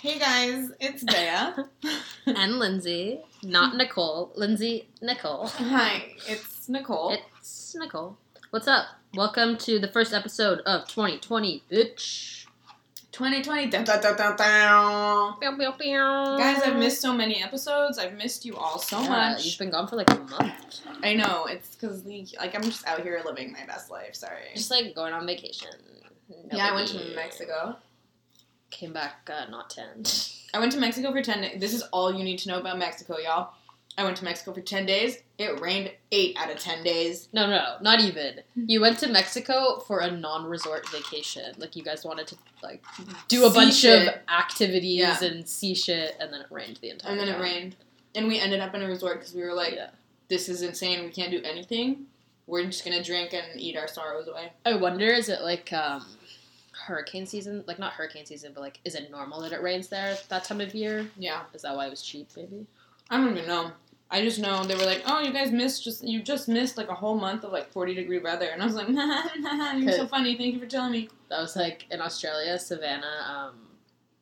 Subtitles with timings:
[0.00, 1.90] Hey guys, it's Bea.
[2.26, 4.32] and Lindsay, not Nicole.
[4.36, 5.46] Lindsay, Nicole.
[5.48, 7.16] Hi, it's Nicole.
[7.38, 8.16] It's Nicole.
[8.50, 8.86] What's up?
[9.14, 12.44] Welcome to the first episode of 2020, bitch.
[13.12, 13.68] 2020.
[13.70, 15.34] Dun, dun, dun, dun, dun.
[15.40, 15.96] Pew, pew, pew.
[15.98, 17.98] Guys, I've missed so many episodes.
[17.98, 19.44] I've missed you all so Yeah, much.
[19.46, 20.80] You've been gone for like a month.
[21.02, 24.14] I know it's because like I'm just out here living my best life.
[24.14, 24.42] Sorry.
[24.54, 25.70] Just like going on vacation.
[26.28, 27.14] No yeah, I went to.
[27.14, 27.76] Mexico.
[28.70, 30.02] Came back uh, not 10.
[30.54, 31.60] I went to Mexico for 10 days.
[31.60, 33.50] This is all you need to know about Mexico, y'all.
[33.98, 35.16] I went to Mexico for 10 days.
[35.38, 37.28] It rained 8 out of 10 days.
[37.32, 38.40] No, no, not even.
[38.54, 41.54] You went to Mexico for a non-resort vacation.
[41.56, 42.82] Like you guys wanted to like
[43.28, 44.08] do a See bunch shit.
[44.08, 45.24] of activities Yeah.
[45.24, 47.10] and see shit, and then it rained the entire.
[47.12, 47.18] Time.
[47.20, 47.76] And then it rained.
[48.14, 49.90] And we ended up in a resort because we were like, yeah.
[50.28, 51.02] this is insane.
[51.04, 52.06] We can't do anything.
[52.46, 54.52] We're just going to drink and eat our sorrows away.
[54.64, 56.04] I wonder, is it like um,
[56.86, 57.64] hurricane season?
[57.66, 60.60] Like not hurricane season, but like, is it normal that it rains there that time
[60.60, 61.06] of year?
[61.18, 61.42] Yeah.
[61.52, 62.28] Is that why it was cheap?
[62.36, 62.66] Maybe.
[63.10, 63.72] I don't even know.
[64.10, 66.88] I just know they were like, "Oh, you guys missed just you just missed like
[66.88, 68.88] a whole month of like forty degree weather," and I was like,
[69.82, 70.36] "You're so funny.
[70.36, 72.56] Thank you for telling me." That was like in Australia.
[72.58, 73.54] Savannah um,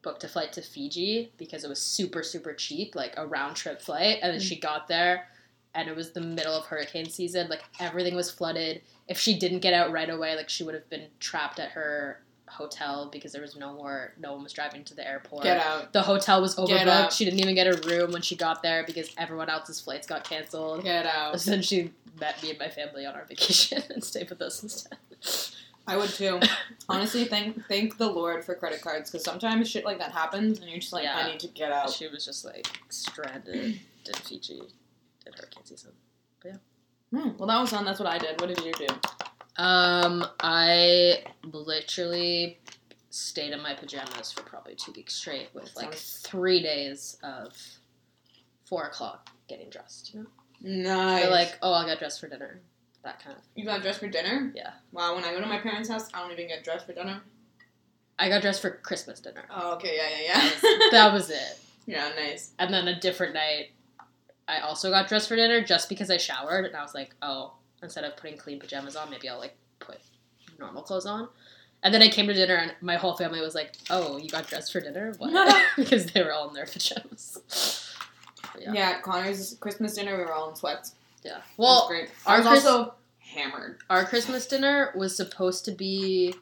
[0.00, 3.82] booked a flight to Fiji because it was super super cheap, like a round trip
[3.82, 5.28] flight, and then she got there.
[5.76, 7.48] And it was the middle of hurricane season.
[7.48, 8.80] Like everything was flooded.
[9.08, 12.20] If she didn't get out right away, like she would have been trapped at her
[12.54, 14.12] hotel because there was no more.
[14.18, 15.42] No one was driving to the airport.
[15.42, 15.92] Get out.
[15.92, 17.12] The hotel was overbooked.
[17.12, 20.24] She didn't even get a room when she got there because everyone else's flights got
[20.24, 20.84] canceled.
[20.84, 21.40] Get out.
[21.40, 24.62] So then she met me and my family on our vacation and stayed with us
[24.62, 24.96] instead.
[25.86, 26.40] I would too.
[26.88, 30.68] Honestly, thank thank the Lord for credit cards because sometimes shit like that happens and
[30.68, 31.16] you're just like, Yeah.
[31.16, 31.90] I need to get out.
[31.90, 33.54] She was just like stranded
[34.06, 34.62] in Fiji
[35.26, 35.92] in hurricane season.
[37.14, 37.84] Hmm, well, that was fun.
[37.84, 38.40] That's what I did.
[38.40, 38.86] What did you do?
[39.56, 42.58] Um, I literally
[43.10, 47.52] stayed in my pajamas for probably two weeks straight with like three days of
[48.64, 50.12] four o'clock getting dressed.
[50.14, 50.26] You know,
[50.60, 51.30] Nice.
[51.30, 52.60] Like, oh, I got dressed for dinner.
[53.04, 53.42] That kind of.
[53.54, 54.50] you got dressed for dinner?
[54.56, 54.70] Yeah.
[54.90, 55.14] Wow.
[55.14, 57.20] When I go to my parents' house, I don't even get dressed for dinner.
[58.18, 59.44] I got dressed for Christmas dinner.
[59.54, 59.96] Oh, okay.
[59.96, 60.78] Yeah, yeah, That yeah.
[60.78, 61.58] was, that was it.
[61.86, 62.52] yeah, nice.
[62.58, 63.72] And then a different night,
[64.48, 67.54] I also got dressed for dinner just because I showered, and I was like, oh,
[67.84, 69.98] instead of putting clean pajamas on, maybe I'll like put
[70.58, 71.28] normal clothes on.
[71.82, 74.48] And then I came to dinner, and my whole family was like, "Oh, you got
[74.48, 75.62] dressed for dinner?" What?
[75.76, 77.94] because they were all in their pajamas.
[78.58, 78.72] Yeah.
[78.72, 79.00] yeah.
[79.00, 80.94] Connor's Christmas dinner, we were all in sweats.
[81.22, 81.42] yeah.
[81.56, 82.08] Well, great.
[82.26, 83.78] I was Chris- also hammered.
[83.90, 86.34] our Christmas dinner was supposed to be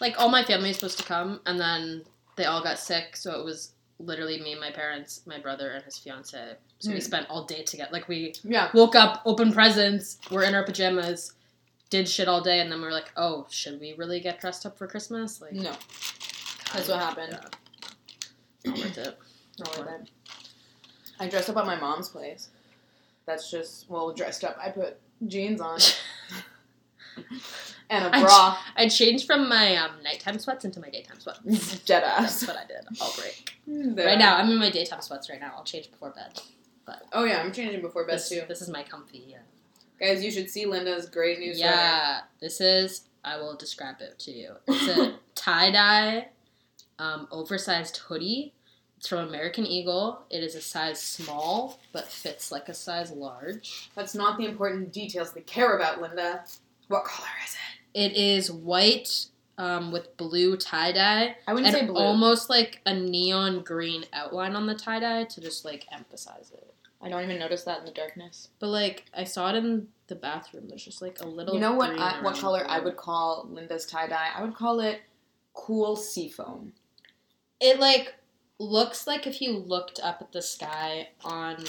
[0.00, 2.04] like all my family was supposed to come, and then
[2.36, 5.98] they all got sick, so it was literally me, my parents, my brother, and his
[5.98, 6.54] fiance.
[6.78, 7.00] So we Hmm.
[7.00, 7.90] spent all day together.
[7.92, 8.70] Like we Yeah.
[8.74, 11.32] woke up, opened presents, we're in our pajamas,
[11.90, 14.64] did shit all day, and then we are like, oh, should we really get dressed
[14.66, 15.40] up for Christmas?
[15.40, 15.72] Like, No.
[16.72, 17.32] That's what happened.
[18.64, 18.70] Yeah.
[18.70, 19.18] Not worth it.
[19.58, 20.10] Not worth it.
[21.18, 22.48] I dressed up at my mom's place.
[23.26, 24.56] That's just well dressed up.
[24.62, 25.78] I put jeans on
[27.90, 28.56] and a bra.
[28.76, 31.78] I changed from my um, nighttime sweats into my daytime sweats.
[31.84, 32.86] Dead That's what I did.
[33.00, 33.54] All break.
[33.66, 34.06] There.
[34.06, 35.52] Right now, I'm in my daytime sweats right now.
[35.56, 36.40] I'll change before bed.
[36.86, 38.42] But Oh yeah, I'm changing before bed This, too.
[38.48, 39.24] this is my comfy.
[39.28, 39.38] Yeah.
[40.00, 41.74] Guys, you should see Linda's great new sweater.
[41.74, 42.20] Yeah.
[42.40, 43.02] This is.
[43.22, 44.54] I will describe it to you.
[44.66, 46.28] It's a tie dye,
[46.98, 48.54] um, oversized hoodie.
[48.96, 50.22] It's from American Eagle.
[50.30, 53.90] It is a size small, but fits like a size large.
[53.94, 56.44] That's not the important details they care about, Linda.
[56.90, 58.00] What color is it?
[58.00, 59.26] It is white
[59.58, 61.36] um, with blue tie dye.
[61.46, 62.02] I wouldn't and say blue.
[62.02, 66.74] almost like a neon green outline on the tie dye to just like emphasize it.
[67.00, 68.48] I don't even notice that in the darkness.
[68.58, 70.66] But like I saw it in the bathroom.
[70.68, 71.54] There's just like a little.
[71.54, 71.96] You know what?
[71.96, 74.30] I, what color the I would call Linda's tie dye?
[74.36, 75.00] I would call it
[75.54, 76.72] cool seafoam.
[77.60, 78.14] It like
[78.58, 81.64] looks like if you looked up at the sky on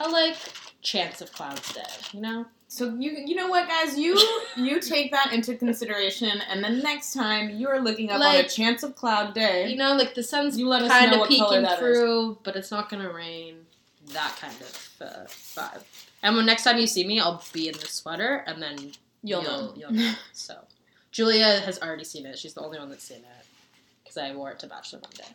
[0.00, 0.36] a like
[0.80, 1.82] chance of clouds day.
[2.12, 2.46] You know?
[2.68, 3.96] So you you know what, guys?
[3.96, 4.18] You
[4.56, 8.48] you take that into consideration, and the next time you are looking up on a
[8.48, 11.28] chance of cloud day, You know, like the sun's You let us kind know of
[11.28, 11.78] peeking that is.
[11.78, 13.66] through, but it's not gonna rain.
[14.12, 15.82] That kind of uh, vibe.
[16.22, 18.92] And when next time you see me, I'll be in the sweater, and then
[19.22, 19.72] you'll, know.
[19.76, 20.12] You'll know.
[20.32, 20.56] So,
[21.12, 22.38] Julia has already seen it.
[22.38, 23.46] She's the only one that's seen it
[24.02, 25.32] because I wore it to Bachelor Monday.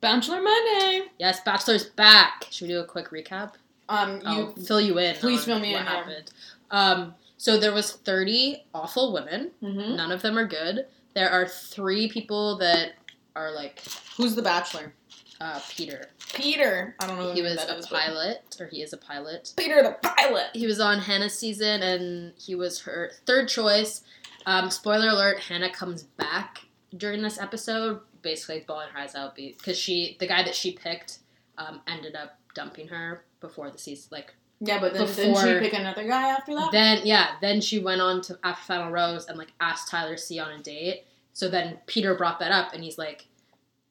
[0.00, 1.06] Bachelor Monday.
[1.18, 2.46] Yes, Bachelor's back.
[2.50, 3.54] Should we do a quick recap?
[3.88, 5.16] Um, you I'll fill you in.
[5.16, 6.30] please fill me what in, happened.
[6.70, 9.50] Um, so there was thirty awful women.
[9.62, 9.96] mhm.
[9.96, 10.86] None of them are good.
[11.14, 12.92] There are three people that
[13.36, 13.80] are like
[14.16, 14.92] who's the Bachelor?
[15.40, 16.10] uh, Peter.
[16.34, 16.96] Peter.
[16.98, 17.32] I don't know.
[17.32, 19.52] He was a is, but- pilot, or he is a pilot.
[19.56, 20.46] Peter the pilot.
[20.52, 24.02] He was on Hannah's season, and he was her third choice.
[24.46, 26.62] Um, spoiler alert: Hannah comes back
[26.96, 31.18] during this episode, basically bawling her eyes out because she, the guy that she picked,
[31.56, 34.08] um, ended up dumping her before the season.
[34.10, 36.72] Like Yeah, but then didn't she pick another guy after that?
[36.72, 40.38] then, yeah, then she went on to after Final Rose and like asked Tyler C
[40.40, 41.04] on a date.
[41.32, 43.26] So then Peter brought that up, and he's like,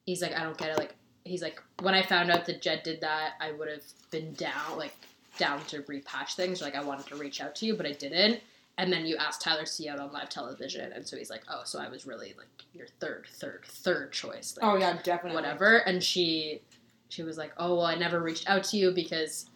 [0.04, 0.76] he's like, I don't get it.
[0.76, 0.94] Like,
[1.24, 4.76] he's like, when I found out that Jed did that, I would have been down,
[4.76, 4.94] like,
[5.38, 6.60] down to repatch things.
[6.60, 8.40] Like, I wanted to reach out to you, but I didn't.
[8.76, 11.62] And then you asked Tyler C out on live television, and so he's like, oh,
[11.64, 14.56] so I was really like your third, third, third choice.
[14.60, 15.34] Like, oh yeah, definitely.
[15.34, 16.60] whatever and she
[17.08, 19.46] she was like oh well i never reached out to you because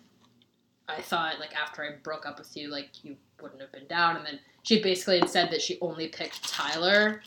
[0.97, 4.17] i thought like after i broke up with you like you wouldn't have been down
[4.17, 7.23] and then she basically had said that she only picked tyler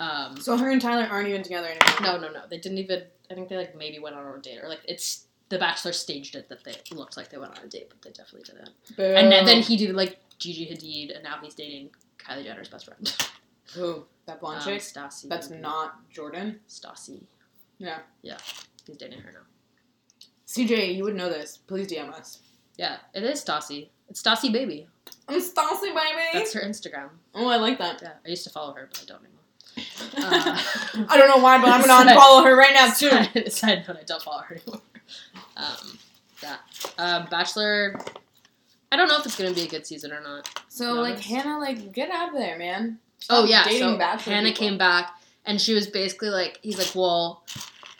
[0.00, 2.20] um So her and Tyler aren't even together anymore.
[2.20, 4.58] no no no they didn't even i think they like maybe went on a date
[4.62, 7.68] or like it's the bachelor staged it that they looked like they went on a
[7.68, 9.02] date but they definitely didn't Boo.
[9.02, 12.84] and then, then he did like gigi hadid and now he's dating kylie jenner's best
[12.86, 13.16] friend
[13.74, 14.04] Who?
[14.24, 14.80] That blonde um, chick?
[14.80, 16.60] stassi That's not Jordan.
[16.68, 17.24] stassi
[17.78, 17.98] Yeah.
[18.22, 18.38] yeah
[18.86, 19.40] he's dating her now
[20.46, 21.58] CJ, you would know this.
[21.58, 22.38] Please DM us.
[22.78, 23.88] Yeah, it is Stassi.
[24.08, 24.86] It's Stassi Baby.
[25.28, 26.22] I'm Stassi, baby.
[26.32, 27.10] That's her Instagram.
[27.34, 28.00] oh, I like that.
[28.00, 29.34] Yeah, I used to follow her, but I don't anymore.
[30.16, 33.10] Uh, I don't know why, but I'm gonna unfollow her right now too.
[33.10, 34.80] Side, side note, I don't follow her anymore.
[35.56, 35.98] Um,
[36.42, 36.56] yeah.
[36.98, 37.94] Um, Bachelor.
[38.90, 40.48] I don't know if it's gonna be a good season or not.
[40.68, 42.98] So like Hannah, like get out of there, man.
[43.30, 44.66] Oh yeah, so Bachelor Hannah people.
[44.68, 45.12] came back
[45.44, 47.44] and she was basically like, he's like, well,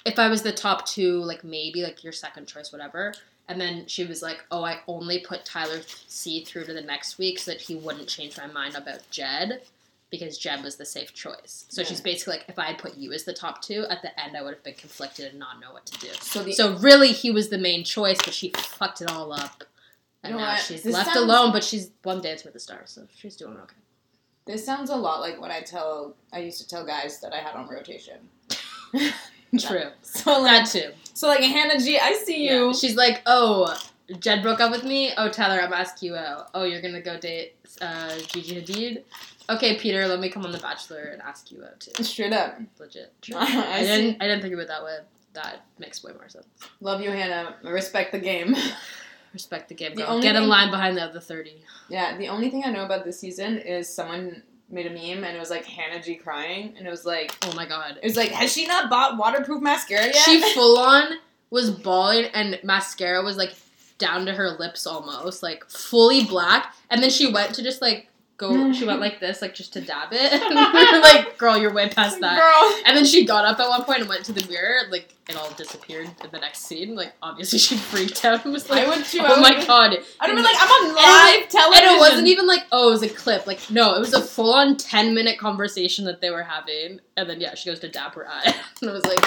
[0.04, 3.14] if I was the top two, like maybe like your second choice, whatever.
[3.48, 7.16] And then she was like, oh, I only put Tyler C through to the next
[7.18, 9.62] week so that he wouldn't change my mind about Jed
[10.10, 11.64] because Jed was the safe choice.
[11.68, 14.18] So she's basically like, if I had put you as the top two, at the
[14.20, 16.08] end I would have been conflicted and not know what to do.
[16.20, 19.64] So the So really, he was the main choice, but she fucked it all up.
[20.22, 20.60] And now what?
[20.60, 23.56] she's This left sounds- alone, but she's one Dance with the Stars, so she's doing
[23.56, 23.76] okay.
[24.46, 26.14] this sounds a lot like what I tell.
[26.32, 28.16] I used to tell guys that I had on rotation.
[29.60, 29.90] True.
[30.02, 30.90] So like, That too.
[31.14, 32.54] so like Hannah G, I see Yeah.
[32.66, 32.74] you.
[32.74, 33.76] She's like, oh,
[34.20, 35.12] Jed broke up with me.
[35.16, 36.50] Oh, Tyler, I'm asking you out.
[36.54, 39.02] Oh, you're gonna go date uh, Gigi Hadid.
[39.50, 42.02] Okay, Peter, let me come on The Bachelor and ask you out too.
[42.04, 42.58] Straight up.
[42.78, 43.12] Legit.
[43.22, 43.36] True.
[43.36, 43.44] I
[43.78, 44.22] I didn't.
[44.22, 44.98] I didn't think of it that way.
[45.34, 46.46] That makes way more sense.
[46.80, 47.56] Love you, Hannah.
[47.62, 48.54] Respect the game.
[49.34, 51.62] Respect the game, The Get in thing- line behind the other thirty.
[51.90, 55.36] Yeah, the only thing I know about this season is someone made a meme and
[55.36, 57.98] it was like Hannah G crying and it was like Oh my god.
[58.02, 60.14] it was like has she not bought waterproof mascara yet?
[60.16, 61.18] She full on
[61.50, 63.54] was bawling, and mascara was like
[63.96, 66.74] down to her lips almost, like fully black.
[66.90, 68.72] And then she went to just like go.
[68.78, 70.32] She went like this, like just to dab it.
[70.32, 72.82] And we like, "Girl, you're way past that." Girl.
[72.86, 74.82] And then she got up at one point and went to the mirror.
[74.90, 76.94] Like it all disappeared in the next scene.
[76.94, 79.20] Like obviously she freaked out and was like, I would too.
[79.22, 81.86] "Oh my god!" I'd been like, I'm on live And television.
[81.88, 84.20] And it wasn't even like, "Oh, it was a clip." Like no, it was a
[84.20, 87.00] full on ten minute conversation that they were having.
[87.16, 89.18] And then yeah, she goes to dab her eye, and I was like,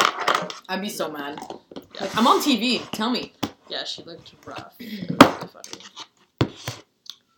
[0.69, 1.39] I'd be so mad.
[1.39, 2.01] Yeah.
[2.01, 2.89] Like I'm on TV.
[2.91, 3.33] Tell me.
[3.69, 5.83] "Yeah, she looked rough." It was really funny.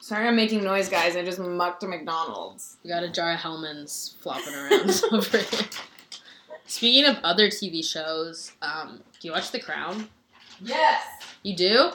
[0.04, 1.16] Sorry, I'm making noise, guys.
[1.16, 2.76] I just mucked a McDonald's.
[2.84, 5.66] We got a jar of Hellmann's flopping around over here.
[6.66, 10.10] Speaking of other TV shows, um, do you watch The Crown?
[10.60, 11.06] Yes.
[11.44, 11.92] You do?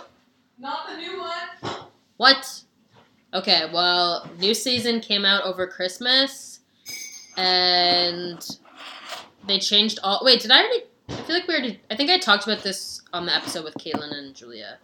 [0.58, 1.76] Not the new one.
[2.16, 2.62] What?
[3.34, 6.60] Okay, well, new season came out over Christmas,
[7.36, 8.42] and
[9.46, 10.22] they changed all.
[10.24, 10.84] Wait, did I already?
[11.10, 11.80] I feel like we already.
[11.90, 14.78] I think I talked about this on the episode with Caitlin and Julia,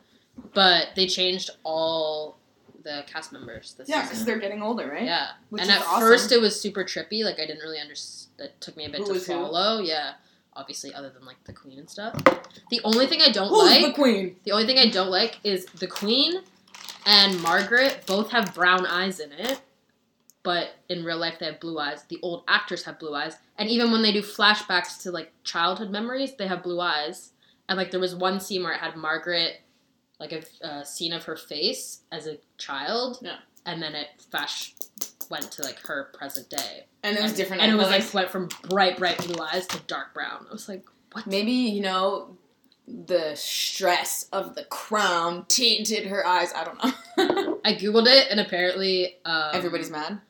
[0.53, 2.37] but they changed all
[2.85, 5.05] the cast members this Yeah, because they're getting older, right?
[5.05, 6.01] Yeah, Which and at awesome.
[6.01, 7.25] first it was super trippy.
[7.25, 8.21] Like I didn't really understand.
[8.51, 9.33] It took me a bit Who to was who?
[9.35, 9.81] follow.
[9.81, 10.13] Yeah,
[10.55, 12.15] obviously, other than like the Queen and stuff.
[12.71, 13.83] The only thing I don't Who's like.
[13.85, 14.37] the queen?
[14.45, 16.41] The only thing I don't like is the Queen
[17.07, 19.61] and Margaret both have brown eyes in it,
[20.43, 22.05] but in real life they have blue eyes.
[22.09, 25.91] The old actors have blue eyes, and even when they do flashbacks to like childhood
[25.91, 27.31] memories, they have blue eyes.
[27.69, 29.61] And like there was one scene where it had Margaret,
[30.21, 33.39] like a uh, scene of her face as a child, Yeah.
[33.67, 34.75] and then it flash
[35.31, 37.63] went to like her present day, And it was and, different.
[37.63, 40.47] and it was like went from bright bright blue eyes to dark brown.
[40.49, 41.27] I was like, what?
[41.27, 42.37] maybe you know
[42.87, 46.53] the stress of the crown tainted her eyes.
[46.55, 47.61] I don't know.
[47.65, 50.21] I googled it, and apparently um, Everybody's mad.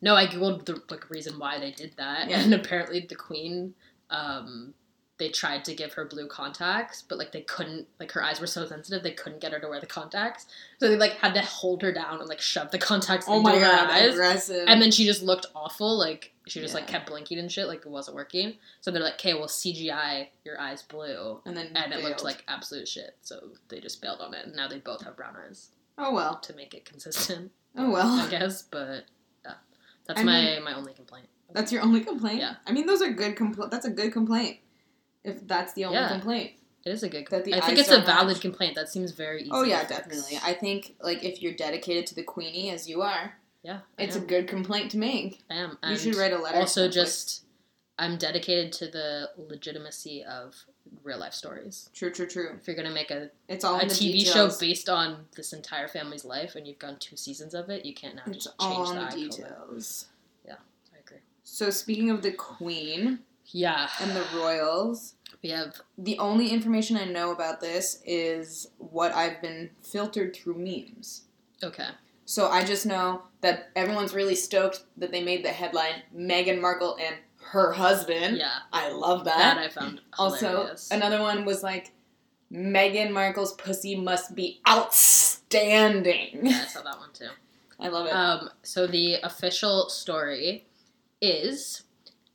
[0.00, 2.40] No, I googled the like reason why they did that, Yeah.
[2.40, 3.74] and apparently the queen,
[4.10, 4.74] um,
[5.22, 7.86] they tried to give her blue contacts, but like they couldn't.
[8.00, 10.46] Like her eyes were so sensitive, they couldn't get her to wear the contacts,
[10.80, 13.50] so they like had to hold her down and like shove the contacts Oh into
[13.50, 14.14] my her god, eyes.
[14.14, 14.64] aggressive.
[14.66, 15.96] And then she just looked awful.
[15.96, 17.68] Like she just like kept blinking and shit.
[17.68, 18.54] Like it wasn't working.
[18.80, 22.42] So they're like, "Okay, well CGI your eyes blue," and then and it looked like
[22.48, 23.16] absolute shit.
[23.22, 24.46] So they just bailed on it.
[24.46, 27.52] And now they both have brown eyes oh well, to make it consistent.
[27.76, 28.08] oh well.
[28.18, 29.04] I guess, but
[29.44, 29.54] yeah,
[30.06, 32.40] that's I my mean- my only complaint That's your only complaint.
[32.40, 32.54] Yeah.
[32.66, 33.36] I mean, those are good.
[33.36, 34.58] Compl- that's a good complaint.
[35.24, 36.08] If that's the only Yeah.
[36.08, 36.52] complaint.
[36.84, 37.26] It is a good.
[37.30, 38.40] The I think it's a valid match.
[38.40, 38.74] complaint.
[38.74, 39.50] That seems very easy.
[39.52, 40.38] Oh yeah, definitely.
[40.42, 44.16] I think like if you're dedicated to the Queenie as you are, Yeah, I it's
[44.16, 45.38] a good complaint to make.
[45.48, 45.78] I am.
[45.88, 46.58] you should write a letter.
[46.58, 47.44] Also, just
[48.00, 50.64] I'm dedicated to the legitimacy of
[51.04, 51.88] real life stories.
[51.94, 52.56] true, true, true.
[52.60, 54.54] If you're gonna make a, It's all a TV details.
[54.56, 57.94] show based on this entire family's life, and you've done two seasons of it, you
[57.94, 60.06] can't now It's just change the the details.
[60.44, 60.56] Yeah,
[60.92, 61.18] I agree.
[61.44, 63.20] So speaking of the Queen
[63.52, 69.12] Yeah, and the royals, we have the only information I know about this is what
[69.14, 71.22] I've been filtered through memes.
[71.62, 71.88] okay.
[72.24, 76.96] So I just know that everyone's really stoked that they made the headline Meghan Markle
[77.04, 77.16] and
[77.50, 78.38] her husband.
[78.38, 79.56] Yeah, I love that.
[79.56, 80.90] that I found hilarious.
[80.90, 81.90] also, another one was like
[82.50, 86.46] Meghan Markle's pussy must be outstanding.
[86.46, 87.28] yeah, I saw that one too.
[87.80, 88.12] I love it.
[88.12, 90.66] Um, so the official story
[91.20, 91.82] is,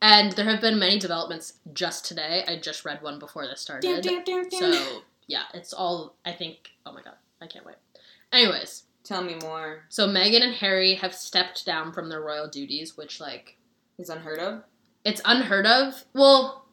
[0.02, 2.44] and there have been many developments just today.
[2.48, 4.02] I just read one before this started.
[4.04, 4.74] Damn, damn, damn.
[4.74, 6.16] So yeah, it's all.
[6.26, 6.70] I think.
[6.86, 7.76] Oh my god, I can't wait.
[8.32, 9.84] Anyways, Tell me more.
[9.90, 13.58] so Meghan and Harry have stepped down from their royal duties, which like
[13.98, 14.64] Is unheard of.
[15.06, 16.04] it's unheard of.
[16.14, 16.66] Well,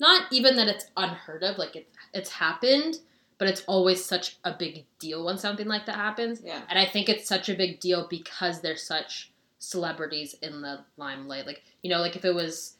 [0.00, 1.56] not even that it's unheard of.
[1.58, 2.96] Like it, it's happened,
[3.38, 6.40] but it's always such a big deal when something like that happens.
[6.44, 6.62] Yeah.
[6.68, 9.30] And I think it's such a big deal because they're such
[9.64, 11.46] celebrities in the limelight.
[11.46, 12.76] Like, you know, like if it was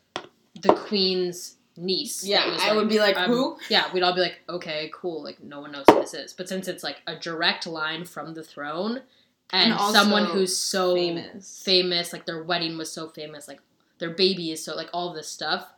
[0.60, 2.24] the Queen's niece.
[2.24, 3.58] Yeah, was, I would be like, um, who?
[3.68, 5.22] Yeah, we'd all be like, okay, cool.
[5.22, 6.32] Like, no one knows who this is.
[6.32, 9.02] But since it's like a direct line from the throne
[9.50, 11.62] and, And someone who's so Famous.
[11.64, 13.60] famous, like their wedding was so famous, like
[13.98, 15.72] their baby is so, like all this stuff,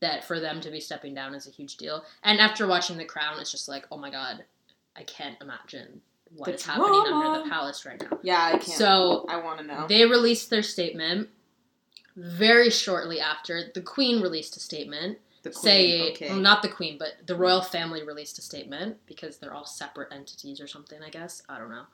[0.00, 2.04] that for them to be stepping down is a huge deal.
[2.22, 4.44] And after watching The Crown, it's just like, oh my god,
[4.96, 6.00] I can't imagine
[6.34, 8.18] what The is happening under the palace right now.
[8.22, 8.64] yeah, I can't.
[8.64, 9.86] So I want to know.
[9.88, 11.28] they released their statement
[12.16, 13.70] very shortly after.
[13.74, 15.62] The Queen released a statement the Queen.
[15.62, 16.28] say okay.
[16.28, 20.12] well, not the queen but the royal family released a statement because they're all separate
[20.12, 21.84] entities or something i guess i don't know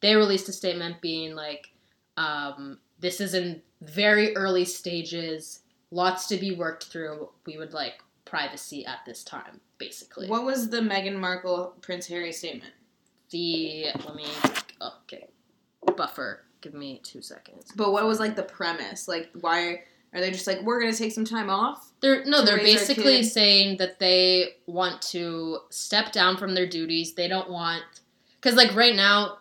[0.00, 1.70] they released a statement being like
[2.18, 8.02] um, this is in very early stages lots to be worked through we would like
[8.26, 12.74] privacy at this time basically What was the Meghan Markle Prince Harry statement?
[13.30, 14.26] The let me
[14.80, 15.26] oh, okay
[15.96, 19.08] buffer give me two seconds But what was like the premise?
[19.08, 19.82] Like, why
[20.12, 21.92] are they just like we're gonna take some time off?
[22.00, 27.14] They're no, they're basically saying that they want to step down from their duties.
[27.14, 27.82] They don't want
[28.40, 29.38] because like right now,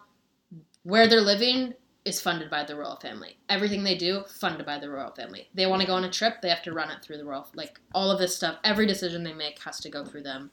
[0.84, 1.74] where they're living
[2.06, 3.38] is funded by the royal family.
[3.50, 5.50] Everything they do funded by the royal family.
[5.54, 7.48] They want to go on a trip, they have to run it through the royal.
[7.56, 10.52] Like all of this stuff, every decision they make has to go through them.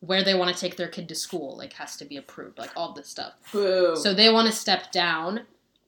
[0.00, 2.58] Where they want to take their kid to school, like has to be approved.
[2.58, 3.32] Like all this stuff.
[3.52, 3.96] Boo.
[3.96, 5.40] So they want to step down.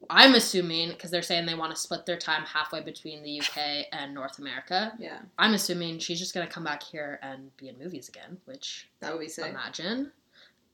[0.09, 3.87] I'm assuming because they're saying they want to split their time halfway between the UK
[3.93, 4.93] and North America.
[4.99, 8.89] yeah, I'm assuming she's just gonna come back here and be in movies again, which
[9.01, 9.51] that would be sick.
[9.51, 10.11] imagine.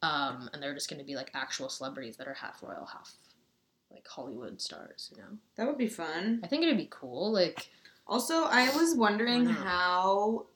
[0.02, 3.12] Um, and they're just gonna be like actual celebrities that are half royal, half
[3.90, 5.10] like Hollywood stars.
[5.14, 6.40] You know, That would be fun.
[6.44, 7.32] I think it'd be cool.
[7.32, 7.68] Like,
[8.06, 9.56] Also, I was wondering not?
[9.56, 10.46] how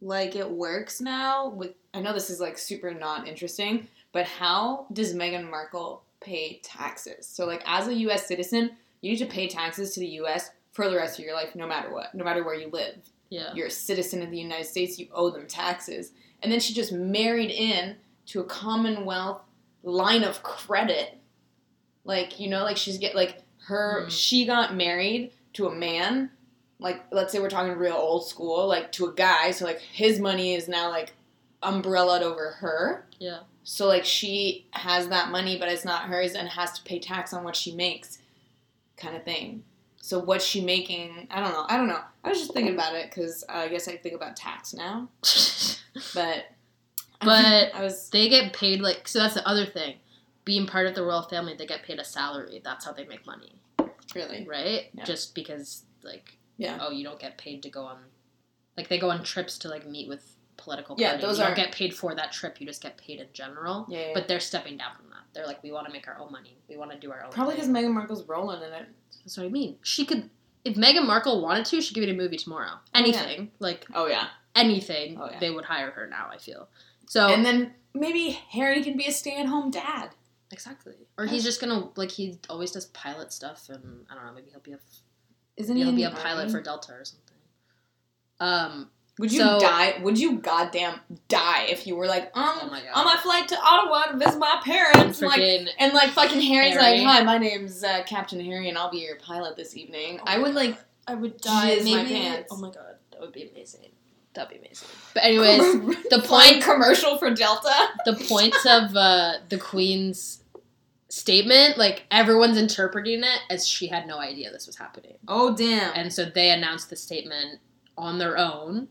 [0.00, 4.86] like it works now with I know this is like super not interesting, but how
[4.92, 7.26] does Meghan Markle pay taxes?
[7.26, 8.70] So like as a US citizen,
[9.00, 11.66] you need to pay taxes to the US for the rest of your life no
[11.66, 12.96] matter what, no matter where you live.
[13.30, 16.12] yeah, You're a citizen of the United States, you owe them taxes.
[16.42, 19.42] And then she just married in to a Commonwealth
[19.82, 21.18] line of credit.
[22.04, 24.08] Like, you know, like she's get like her Hmm.
[24.08, 26.30] she got married to a man,
[26.78, 30.18] like let's say we're talking real old school, like to a guy, so like his
[30.20, 31.12] money is now like
[31.62, 33.06] umbrellaed over her.
[33.18, 36.98] yeah, So like she has that money but it's not hers and has to pay
[36.98, 38.18] tax on what she makes
[38.96, 39.64] kind of thing.
[40.02, 41.28] So what's she making?
[41.30, 41.66] I don't know.
[41.68, 42.00] I don't know.
[42.24, 45.08] I was just thinking about it cuz I guess I think about tax now,
[46.14, 46.46] but
[47.20, 49.18] But I was they get paid like so.
[49.18, 49.96] That's the other thing.
[50.46, 52.60] Being part of the royal family, they get paid a salary.
[52.64, 53.60] That's how they make money,
[54.14, 54.86] really right?
[54.94, 55.04] Yeah.
[55.04, 56.78] Just because like Yeah.
[56.80, 57.98] oh, you don't get paid to go on,
[58.78, 61.56] like they go on trips to like meet with political Yeah, those you don't are-
[61.56, 62.60] get paid for that trip.
[62.60, 63.86] You just get paid in general.
[63.88, 64.10] yeah, yeah.
[64.14, 65.24] But they're stepping down from that.
[65.32, 66.56] They're like, we want to make our own money.
[66.68, 67.30] We want to do our own.
[67.30, 67.68] probably because.
[67.68, 68.86] Meghan Markle's rolling in it.
[69.24, 69.76] That's what I mean.
[69.82, 70.28] She could,
[70.64, 72.72] if Meghan Markle wanted to, she could be in a movie tomorrow.
[72.74, 72.98] Oh, yeah.
[73.00, 74.28] Anything, like Oh yeah.
[74.54, 75.38] anything, Oh, yeah.
[75.38, 76.28] they would hire her now.
[76.32, 76.68] I feel
[77.08, 77.28] so.
[77.28, 80.10] And then maybe Harry can be a stay-at-home dad.
[80.52, 84.32] exactly, or he's just gonna like he always does pilot stuff, and I don't know.
[84.32, 84.78] Maybe he'll be a
[85.56, 87.36] Isn't maybe he he'll be a pilot for Delta or something.
[88.40, 88.90] Um,
[89.20, 89.98] Would you So- die?
[90.02, 90.98] Would you goddamn
[91.28, 92.90] die if you were like, um, Oh my God.
[92.94, 96.72] on my flight to Ottawa to visit my parents, and like, and like fucking Harry's
[96.74, 96.98] Harry.
[97.00, 100.18] like, hi, my name's uh, Captain Harry, and I'll be your pilot this evening.
[100.20, 101.76] Oh I would like I would die.
[101.76, 102.48] Jizz my pants.
[102.50, 103.90] Oh my god, that would be amazing.
[104.32, 104.88] That'd be amazing.
[105.12, 105.58] But anyways,
[106.08, 107.74] the point commercial for Delta.
[108.04, 110.42] the point of uh, the queen's
[111.08, 115.92] statement, like everyone's interpreting it as she had no idea this was happening, Oh damn.
[115.94, 117.58] and so they announced the statement
[117.98, 118.88] on their own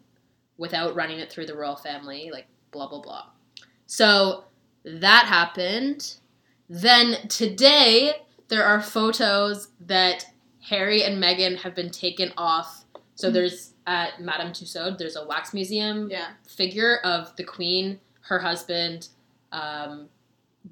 [0.59, 3.25] without running it through the royal family, like blah blah blah.
[3.87, 4.43] So
[4.83, 6.17] that happened.
[6.69, 8.11] Then today
[8.49, 10.27] there are photos that
[10.61, 12.85] Harry and Meghan have been taken off.
[13.15, 16.27] So there's at Madame Tussauds, there's a wax museum yeah.
[16.47, 19.09] figure of the Queen, her husband,
[19.51, 20.07] um,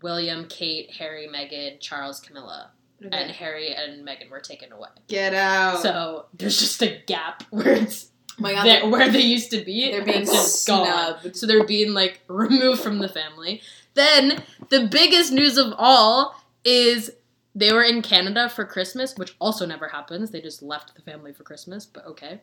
[0.02, 2.72] William, Kate, Harry, Meghan, Charles, Camilla,
[3.12, 4.90] and Harry and Meghan were taken away.
[5.08, 5.82] Get out.
[5.82, 8.92] So there's just a gap where it's my god.
[8.92, 9.92] where they used to be.
[9.92, 10.86] they're being just gone.
[10.86, 11.36] snubbed.
[11.36, 13.62] So they're being like removed from the family.
[13.94, 17.12] Then the biggest news of all is
[17.56, 20.30] they were in Canada for Christmas, which also never happens.
[20.30, 22.42] They just left the family for Christmas, but okay.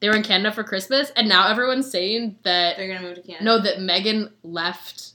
[0.00, 3.22] They were in Canada for Christmas, and now everyone's saying that They're gonna move to
[3.22, 3.44] Canada.
[3.44, 5.12] no, that Meghan left.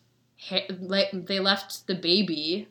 [0.80, 2.68] Like they left the baby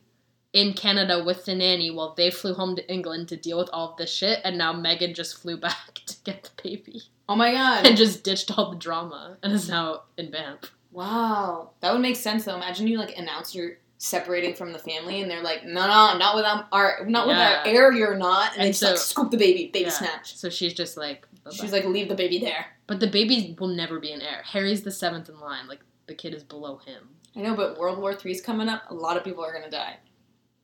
[0.52, 3.90] in Canada with the nanny while they flew home to England to deal with all
[3.92, 7.52] of this shit, and now Meghan just flew back to get the baby Oh my
[7.52, 7.86] god.
[7.86, 10.66] and just ditched all the drama and is now in Vamp.
[10.90, 12.56] Wow, that would make sense though.
[12.56, 16.34] Imagine you like announce you're separating from the family, and they're like, "No, no, not
[16.34, 17.60] without our, not with Yeah.
[17.60, 17.92] our heir.
[17.92, 19.90] You're not." And, And they just like scoop the baby, baby Yeah.
[19.90, 20.36] snatch.
[20.36, 21.54] So she's just like, bye-bye.
[21.56, 24.42] She's like, "Leave the baby there." but the baby will never be an heir.
[24.44, 25.68] Harry's the seventh in line.
[25.68, 27.10] Like the kid is below him.
[27.36, 28.82] I know, but World War Three's coming up.
[28.90, 29.98] A lot of people are gonna die.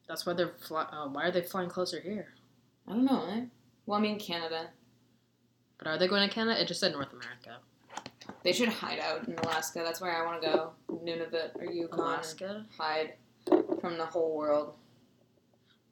[0.08, 2.34] That's why they're fly- uh, why are they flying closer here?
[2.88, 3.24] I don't know.
[3.30, 3.42] Eh?
[3.86, 4.70] Well, I mean, Canada.
[5.78, 6.60] But are they going to Canada?
[6.60, 7.58] It just said North America.
[8.42, 9.80] They should hide out in Alaska.
[9.84, 10.70] That's where I want to go.
[10.90, 11.98] Nunavut or Yukon.
[12.00, 12.66] Alaska.
[12.76, 13.14] Hide
[13.80, 14.74] from the whole world.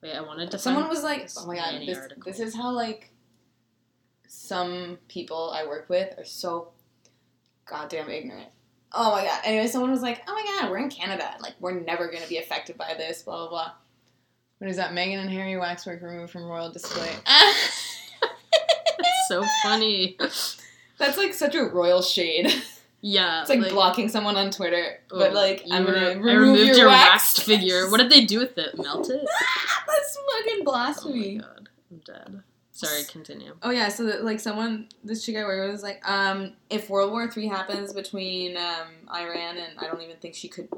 [0.03, 0.59] Wait, I wanted to.
[0.59, 2.23] Someone was like, "Oh my god, this, article.
[2.27, 3.11] this is how like
[4.27, 6.73] some people I work with are so
[7.65, 8.49] goddamn ignorant."
[8.93, 9.41] Oh my god.
[9.45, 11.35] Anyway, someone was like, "Oh my god, we're in Canada.
[11.41, 13.73] Like, we're never gonna be affected by this." Blah blah blah.
[14.59, 14.93] What is that?
[14.93, 17.11] Meghan and Harry waxwork removed from royal display.
[19.29, 20.17] So funny.
[20.99, 22.53] That's like such a royal shade.
[23.07, 26.79] Yeah, It's like, blocking someone on Twitter, oh, but like I'm gonna I remove removed
[26.79, 27.91] your, waxed wax figure.
[27.91, 28.79] What did they do with it?
[28.79, 29.21] Melt it?
[29.87, 31.43] That's fucking blasphemy.
[31.45, 32.43] Oh my god, I'm dead.
[32.71, 33.55] Sorry, continue.
[33.63, 36.89] Oh yeah, so that, like someone, this chick I work with was like, um, if
[36.89, 40.71] World War Three happens between um, Iran and I don't even think she could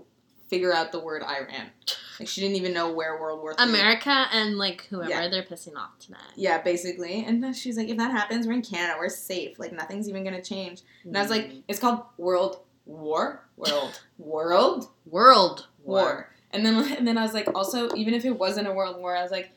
[0.48, 1.70] figure out the word Iran.
[2.18, 3.68] Like she didn't even know where World War Three.
[3.68, 5.28] America and like whoever Yeah.
[5.28, 6.20] they're pissing off tonight.
[6.34, 7.24] Yeah, basically.
[7.24, 9.58] And then she's like, if that happens, we're in Canada, we're safe.
[9.58, 10.82] Like nothing's even gonna change.
[11.04, 11.62] And I was like, mm.
[11.68, 16.32] it's called World War, World, World World War.
[16.52, 19.16] And then and then I was like, also, even if it wasn't a world war,
[19.16, 19.50] I was like,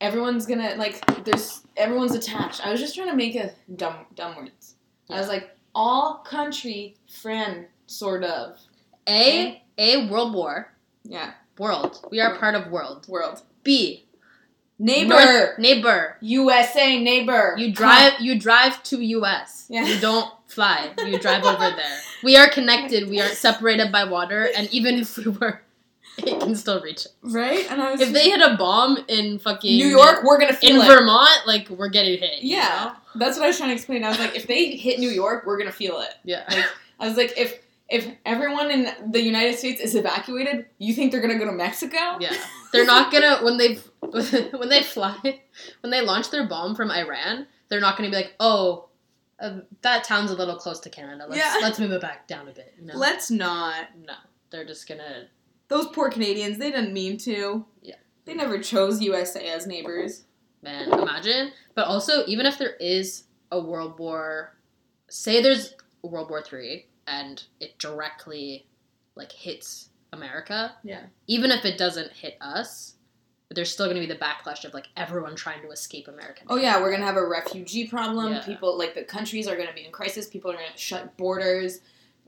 [0.00, 2.64] everyone's gonna like, there's everyone's attached.
[2.64, 4.76] I was just trying to make a dumb dumb words.
[5.10, 8.58] I was like, all country friend, sort of.
[9.08, 10.72] A A World War.
[11.04, 12.06] Yeah, World.
[12.10, 13.06] We are part of world.
[13.08, 14.04] world B
[14.78, 16.16] neighbor, North- neighbor.
[16.20, 17.54] USA neighbor.
[17.58, 19.66] You drive you drive to US.
[19.68, 19.84] Yeah.
[19.86, 20.92] You don't fly.
[20.98, 21.98] You drive over there.
[22.22, 23.08] We are connected.
[23.08, 25.62] We aren't separated by water and even if we were
[26.18, 27.08] it can still reach us.
[27.22, 27.66] right?
[27.70, 30.56] And I was If they hit a bomb in fucking New York, we're gonna in
[30.56, 30.84] feel it.
[30.84, 32.42] In Vermont, like we're getting hit.
[32.42, 32.92] you Yeah.
[33.14, 33.20] know?
[33.20, 34.04] That's what I was trying to explain.
[34.04, 36.10] I was like, if they hit New York, we're gonna feel it.
[36.24, 36.44] Yeah.
[36.50, 36.64] Like,
[37.00, 41.20] I was like, if if everyone in the United States is evacuated, you think they're
[41.22, 42.18] gonna go to Mexico?
[42.20, 42.34] Yeah.
[42.72, 43.76] They're not gonna when they
[44.56, 45.16] when they fly
[45.80, 47.46] when they launch their bomb from Iran.
[47.68, 48.88] They're not gonna be like, oh,
[49.40, 51.26] uh, that town's a little close to Canada.
[51.28, 51.58] Let's Yeah.
[51.62, 52.74] let's move it back down a bit.
[52.78, 52.94] You know?
[52.96, 53.86] Let's not.
[54.06, 54.14] no,
[54.50, 55.28] they're just gonna.
[55.68, 57.64] Those poor Canadians, they didn't mean to.
[57.82, 57.96] Yeah.
[58.24, 60.24] They never chose USA as neighbors.
[60.62, 61.52] Man, imagine.
[61.74, 64.56] But also, even if there is a World War,
[65.08, 68.66] say there's World War Three, and it directly
[69.14, 70.74] like hits America.
[70.84, 71.02] Yeah.
[71.26, 72.94] Even if it doesn't hit us,
[73.50, 76.42] there's still going to be the backlash of like everyone trying to escape America.
[76.48, 78.32] Oh yeah, we're gonna have a refugee problem.
[78.34, 78.42] Yeah.
[78.44, 80.26] People like the countries are gonna be in crisis.
[80.28, 81.80] People are gonna shut borders.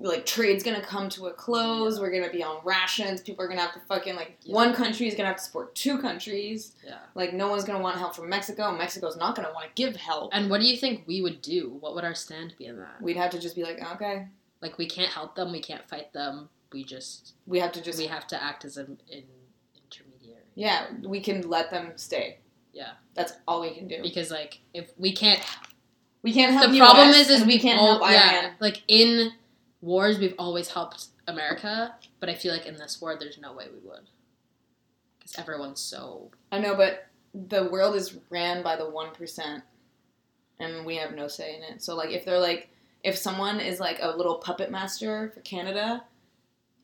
[0.02, 2.00] Like trade's gonna come to a close.
[2.00, 3.20] We're gonna be on rations.
[3.20, 4.54] People are gonna have to fucking like Yeah.
[4.54, 6.72] one country is gonna have to support two countries.
[6.82, 6.96] Yeah.
[7.14, 8.74] Like no one's gonna want help from Mexico.
[8.74, 10.30] Mexico's not gonna want to give help.
[10.32, 11.76] And what do you think we would do?
[11.80, 13.02] What would our stand be in that?
[13.02, 14.26] We'd have to just be like, okay,
[14.62, 16.48] Like we can't help them, we can't fight them.
[16.72, 19.24] We just we have to just we have to act as an in,
[19.84, 20.44] intermediary.
[20.54, 22.38] yeah, we can let them stay.
[22.72, 22.92] Yeah.
[23.14, 24.02] That's all we can do.
[24.02, 25.40] Because like if we can't
[26.22, 28.52] We can't help the US, problem is is we can't all, help yeah, Iran.
[28.60, 29.32] like in
[29.80, 33.66] wars we've always helped America, but I feel like in this war there's no way
[33.72, 34.08] we would.
[35.18, 39.62] Because everyone's so I know, but the world is ran by the one percent,
[40.58, 41.82] and we have no say in it.
[41.82, 42.68] So like if they're like
[43.02, 46.04] if someone is like a little puppet master for Canada,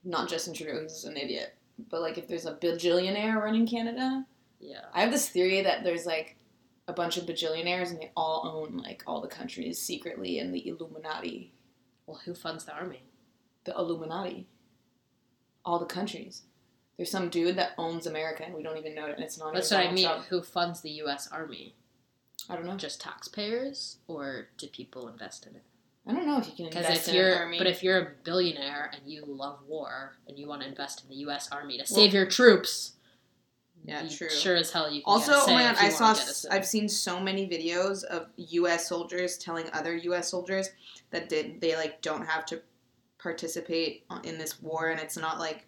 [0.04, 1.54] not Justin Trudeau, he's an idiot.
[1.90, 4.24] But like if there's a bajillionaire running Canada,
[4.60, 4.84] Yeah.
[4.94, 6.36] I have this theory that there's like
[6.88, 10.66] a bunch of bajillionaires and they all own like all the countries secretly in the
[10.68, 11.52] Illuminati.
[12.06, 13.02] Well, who funds the army?
[13.64, 14.46] The Illuminati.
[15.64, 16.42] All the countries.
[16.96, 19.52] There's some dude that owns America and we don't even know it and it's not
[19.52, 20.06] That's what I mean.
[20.06, 20.24] Trump.
[20.26, 21.28] Who funds the U.S.
[21.30, 21.74] Army?
[22.48, 22.76] I don't know.
[22.76, 25.62] Just taxpayers, or do people invest in it?
[26.06, 28.08] I don't know if you can Because invest if in you're, but if you're a
[28.24, 31.48] billionaire and you love war and you want to invest in the U.S.
[31.50, 32.92] Army to save your troops,
[33.84, 34.30] Yeah, you true.
[34.30, 36.04] Sure as hell you can Also, oh my god, I saw.
[36.04, 36.48] wanna get a s- say.
[36.50, 38.88] I've seen so many videos of U.S.
[38.88, 40.28] soldiers telling other U.S.
[40.30, 40.68] soldiers
[41.10, 42.62] that did they like don't have to
[43.18, 45.66] participate in this war, and it's not like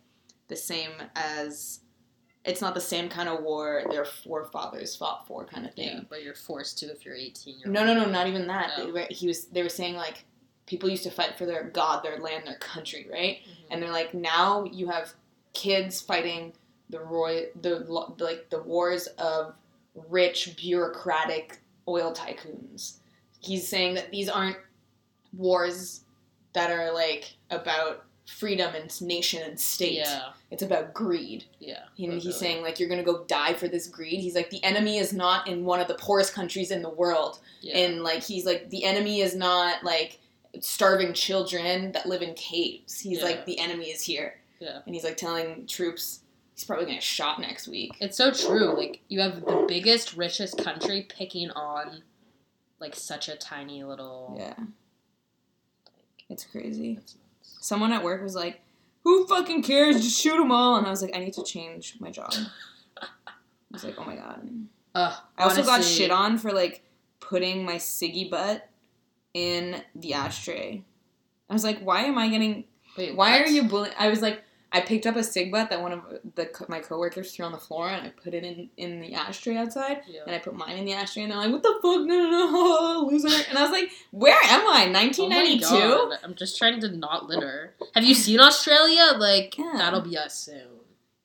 [0.48, 1.80] the same as.
[2.48, 5.88] It's not the same kind of war their forefathers fought for, kind of thing.
[5.88, 7.60] yeah, but you're forced to if you're 18.
[7.60, 8.72] You're No, no, no, not even that.
[8.76, 8.86] Oh.
[8.86, 9.44] They were, he was.
[9.46, 10.24] They were saying like
[10.66, 13.38] people used to fight for their god, their land, their country, right?
[13.46, 13.64] Mhm.
[13.70, 15.12] and they're like now you have
[15.54, 16.52] kids fighting
[16.90, 17.80] the roy the
[18.18, 19.54] like the wars of
[20.08, 21.58] rich bureaucratic
[21.88, 22.98] oil tycoons
[23.40, 24.56] he's saying that these aren't
[25.36, 26.02] wars
[26.52, 31.84] that are like about freedom and nation and state Yeah, it's about greed yeah.
[31.98, 32.32] and he's really.
[32.38, 35.48] saying like you're gonna go die for this greed he's like the enemy is not
[35.48, 37.78] in one of the poorest countries in the world yeah.
[37.78, 40.18] and like he's like the enemy is not like
[40.60, 43.24] starving children that live in caves he's Yeah.
[43.24, 44.80] like the enemy is here Yeah.
[44.84, 46.20] and he's like telling troops
[46.54, 48.76] he's probably gonna get shot next week It's so true.
[48.76, 52.02] Like you have the biggest, richest country picking on
[52.78, 54.36] like such a tiny little.
[54.38, 54.54] yeah
[56.28, 57.14] it's crazy It's.
[57.68, 58.60] Someone at work was like
[59.04, 61.96] who fucking cares just shoot them all and i was like i need to change
[62.00, 62.32] my job
[63.02, 63.06] i
[63.70, 64.48] was like oh my god
[64.94, 66.82] Ugh, i also got shit on for like
[67.20, 68.68] putting my ciggy butt
[69.34, 70.82] in the ashtray
[71.48, 72.64] i was like why am i getting
[72.96, 73.42] Wait, Why what?
[73.42, 73.94] are you bullying?
[73.96, 76.00] I was like, I picked up a cig butt that one of
[76.34, 79.56] the my coworkers threw on the floor, and I put it in in the ashtray
[79.56, 80.22] outside, Yeah.
[80.26, 82.00] and I put mine in the ashtray, and they're like, "What the fuck?
[82.00, 82.46] No, no, no,
[83.24, 84.86] loser!" And I was like, "Where am I?
[84.86, 87.74] Oh my 1992?" God, I'm just trying to not litter.
[87.94, 89.14] Have you seen Australia?
[89.16, 89.72] Like Yeah.
[89.76, 90.62] that'll be us soon.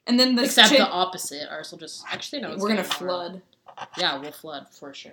[0.08, 1.50] and then this Except chick, the opposite.
[1.50, 2.52] Ours will just actually no.
[2.54, 3.30] it's we're gonna getting warmer.
[3.76, 3.88] flood.
[3.98, 5.12] Yeah, we'll flood for sure.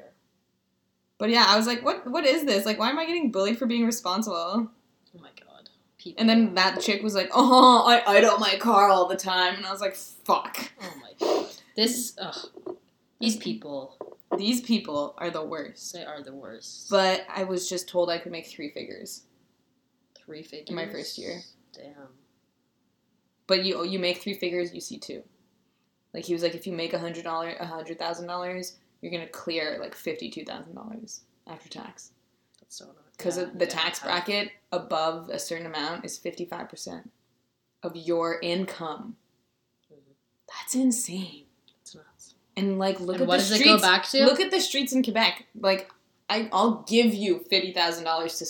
[1.18, 2.06] But yeah, I was like, "What?
[2.06, 2.64] What is this?
[2.66, 5.68] Like, why am I getting bullied for being responsible?" Oh my god.
[5.98, 6.20] People.
[6.20, 9.66] And then that chick was like, "Oh, I idle my car all the time," and
[9.66, 11.46] I was like, "Fuck." Oh my god.
[11.76, 12.14] This.
[12.18, 12.76] Ugh.
[13.20, 13.96] These people.
[14.38, 15.92] These people are the worst.
[15.92, 16.88] They are the worst.
[16.90, 19.24] But I was just told I could make three figures.
[20.16, 20.68] Three figures.
[20.68, 21.40] In my first year.
[21.72, 22.08] Damn.
[23.46, 25.22] but you you make three figures, you see two.
[26.14, 29.12] Like he was like, if you make a hundred dollar, a hundred thousand dollars, you're
[29.12, 32.12] gonna clear like fifty two thousand dollars after tax
[32.60, 36.68] That's so because Yeah, the yeah, tax bracket above a certain amount is fifty five
[36.68, 37.10] percent
[37.82, 39.16] of your income.
[39.92, 39.96] Mhm.
[40.48, 41.46] That's insane.
[42.60, 43.70] And like, look and at what the does streets.
[43.70, 44.24] it go back to?
[44.24, 45.46] Look at the streets in Quebec.
[45.58, 45.90] Like,
[46.28, 48.46] I I'll give you fifty thousand dollars to.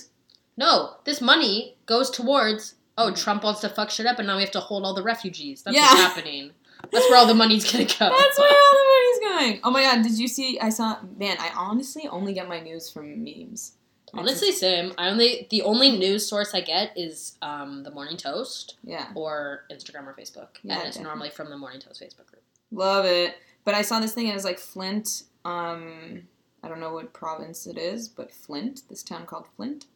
[0.56, 2.74] no, this money goes towards.
[2.98, 3.22] Oh, Mhm.
[3.22, 5.62] Trump wants to fuck shit up, and now we have to hold all the refugees.
[5.62, 5.82] That's Yeah.
[5.86, 6.50] what's happening.
[6.92, 7.90] That's where all the money's gonna go.
[7.98, 9.60] That's where all the money's going.
[9.64, 10.02] Oh my god!
[10.02, 10.58] Did you see?
[10.60, 10.98] I saw.
[11.18, 13.72] Man, I honestly only get my news from memes.
[14.12, 14.92] Honestly, same.
[14.98, 19.64] I only the only news source I get is um, the Morning Toast Yeah, or
[19.70, 21.02] Instagram or Facebook, Yeah, and it's definitely.
[21.04, 22.42] normally from the Morning Toast Facebook group.
[22.72, 23.36] love it.
[23.64, 25.24] But I saw this thing and it was like Flint.
[25.44, 26.22] Um,
[26.62, 29.86] I don't know what province it is, but Flint, this town called Flint,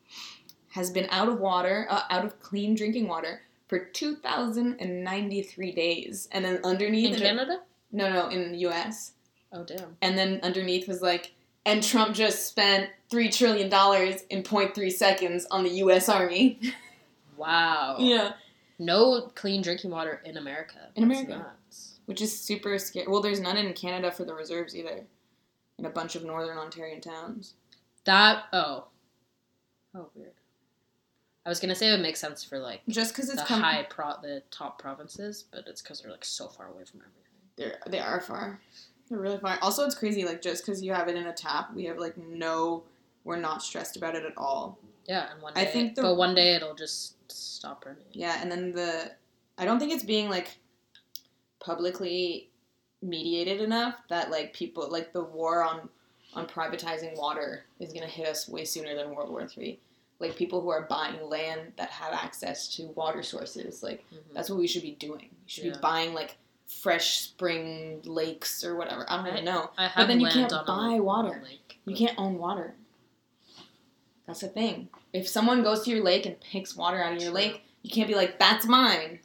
[0.71, 5.05] has been out of water, uh, out of clean drinking water for two thousand and
[5.05, 6.29] ninety three days.
[6.33, 7.61] And then underneath, In Canada?
[7.93, 9.13] no, no, in the U.S.
[9.53, 9.97] Oh damn!
[10.03, 11.33] And then underneath was like,
[11.65, 16.09] and Trump just spent three trillion dollars in 0.3 seconds on the U.S.
[16.09, 16.59] Army.
[17.37, 17.97] Wow.
[17.99, 18.35] yeah,
[18.79, 20.89] No clean drinking water in America.
[20.95, 21.47] In That's America.
[21.67, 21.94] nuts.
[22.07, 23.07] Which is super scary.
[23.09, 25.05] Well, there's none in Canada for the reserves either,
[25.79, 27.55] in a bunch of northern Ontarian towns.
[28.05, 28.89] That oh.
[29.95, 30.33] Oh weird.
[31.47, 33.61] I was gonna say it would make sense for like Just because it's the come,
[33.63, 37.21] high pro the top provinces, but it's because they're like so far away from everything.
[37.57, 38.61] they're they are far.
[39.09, 39.59] They're really far.
[39.61, 40.25] Also, it's crazy.
[40.25, 42.85] Like just because you have it in a tap, we have like no.
[43.25, 44.79] We're not stressed about it at all.
[45.07, 48.05] Yeah, and one day, I think the- but one day it'll just stop running.
[48.13, 49.13] Yeah, and then the.
[49.57, 50.59] I don't think it's being like
[51.65, 52.49] publicly
[53.03, 55.89] mediated enough that like people like the war on
[56.35, 59.79] on privatizing water is gonna hit us way sooner than World War Three.
[60.21, 64.19] Like people who are buying land that have access to water sources, like Mhm.
[64.35, 65.25] That's what we should be doing.
[65.31, 65.73] You should Yeah.
[65.73, 69.05] be buying like fresh spring lakes or whatever.
[69.11, 69.71] I don't I- even know.
[69.77, 71.43] I have then you can't buy water.
[71.45, 71.79] lake.
[71.85, 72.75] You can't own water.
[74.27, 74.89] That's the thing.
[75.13, 78.09] If someone goes to your lake and picks water out of your lake, you can't
[78.09, 79.21] be like, "That's mine."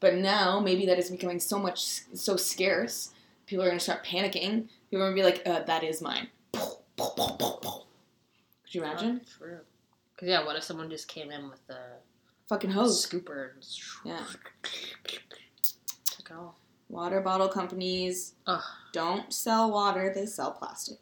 [0.00, 3.10] But now maybe that is becoming so much so scarce.
[3.46, 4.68] People are gonna start panicking.
[4.90, 7.84] People are gonna be like, uh, "That is mine." Could
[8.74, 9.20] you imagine?
[9.38, 9.60] True.
[10.14, 11.98] Because yeah, what if someone just came in with a
[12.48, 13.04] Fucking hose.
[13.06, 13.64] scooper and
[14.04, 14.24] Yeah.
[16.04, 16.58] took it all?
[16.88, 18.62] Water bottle companies Ugh.
[18.92, 20.98] don't sell water; they sell plastic.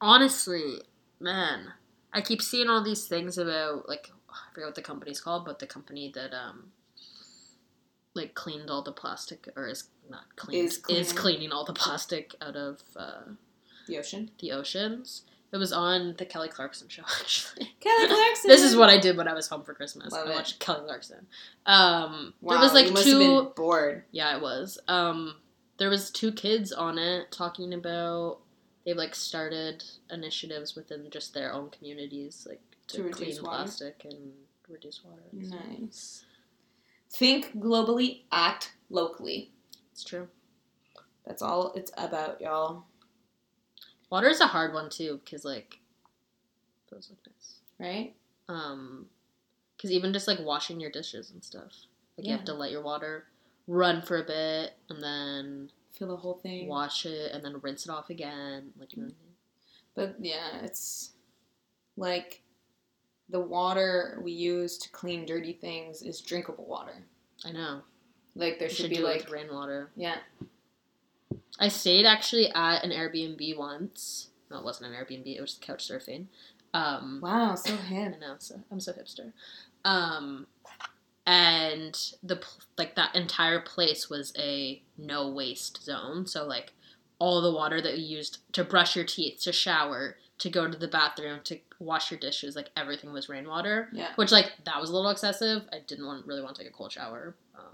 [0.00, 0.82] Honestly,
[1.18, 1.72] man,
[2.12, 5.58] I keep seeing all these things about like I forget what the company's called, but
[5.58, 6.72] the company that um
[8.14, 11.04] like cleaned all the plastic or is not clean Is cleaning.
[11.14, 13.22] cleaning all the plastic out of uh,
[13.86, 14.30] The ocean.
[14.40, 15.22] the oceans.
[15.52, 17.72] It was on the Kelly Clarkson show actually.
[17.80, 18.48] Kelly Clarkson.
[18.48, 20.12] This is what I did when I was home for Christmas.
[20.12, 20.34] Love I it.
[20.34, 21.26] watched Kelly Clarkson.
[21.66, 23.52] Um, Wow, there was like two.
[23.56, 24.04] bored.
[24.12, 24.78] Yeah, it was.
[24.88, 25.36] Um,
[25.78, 28.38] there was two kids on it talking about
[28.84, 34.02] they've like started initiatives within just their own communities, like to, To reduce clean plastic
[34.04, 34.32] and
[34.68, 35.22] reduce water.
[35.32, 36.24] Nice.
[37.12, 39.50] Think globally, act locally.
[39.92, 40.28] It's true.
[41.26, 42.84] That's all it's about, y'all.
[44.10, 45.78] Water is a hard one too, because like
[46.90, 47.54] those look nice.
[47.78, 48.14] Right?
[48.48, 49.06] Um,
[49.76, 51.72] because even just like washing your dishes and stuff,
[52.16, 53.24] like you have to let your water
[53.66, 56.68] run for a bit and then Feel the whole thing.
[56.68, 58.72] wash it and then rinse it off again.
[58.78, 59.34] Like you know what I mean?
[59.94, 61.12] But yeah, it's
[61.96, 62.42] like
[63.30, 66.94] the water we use to clean dirty things is drinkable water.
[67.44, 67.82] I know.
[68.34, 69.90] Like there should, should be like rainwater.
[69.96, 70.16] yeah.
[71.58, 74.28] I stayed actually at an Airbnb once.
[74.50, 75.26] No, it wasn't an Airbnb.
[75.26, 76.26] It was couch surfing.
[76.72, 78.14] Um, Wow, so hip.
[78.16, 78.36] I know.
[78.38, 79.32] So I'm so hipster.
[79.84, 80.46] Um,
[81.26, 82.42] and the
[82.78, 86.26] like that entire place was a no waste zone.
[86.26, 86.72] So like
[87.18, 90.76] all the water that you used to brush your teeth, to shower, to go to
[90.76, 93.88] the bathroom, to wash your dishes, like everything was rainwater.
[93.92, 94.08] Yeah.
[94.16, 95.62] Which like that was a little excessive.
[95.72, 97.34] I didn't want really want to take a cold shower.
[97.58, 97.64] Um,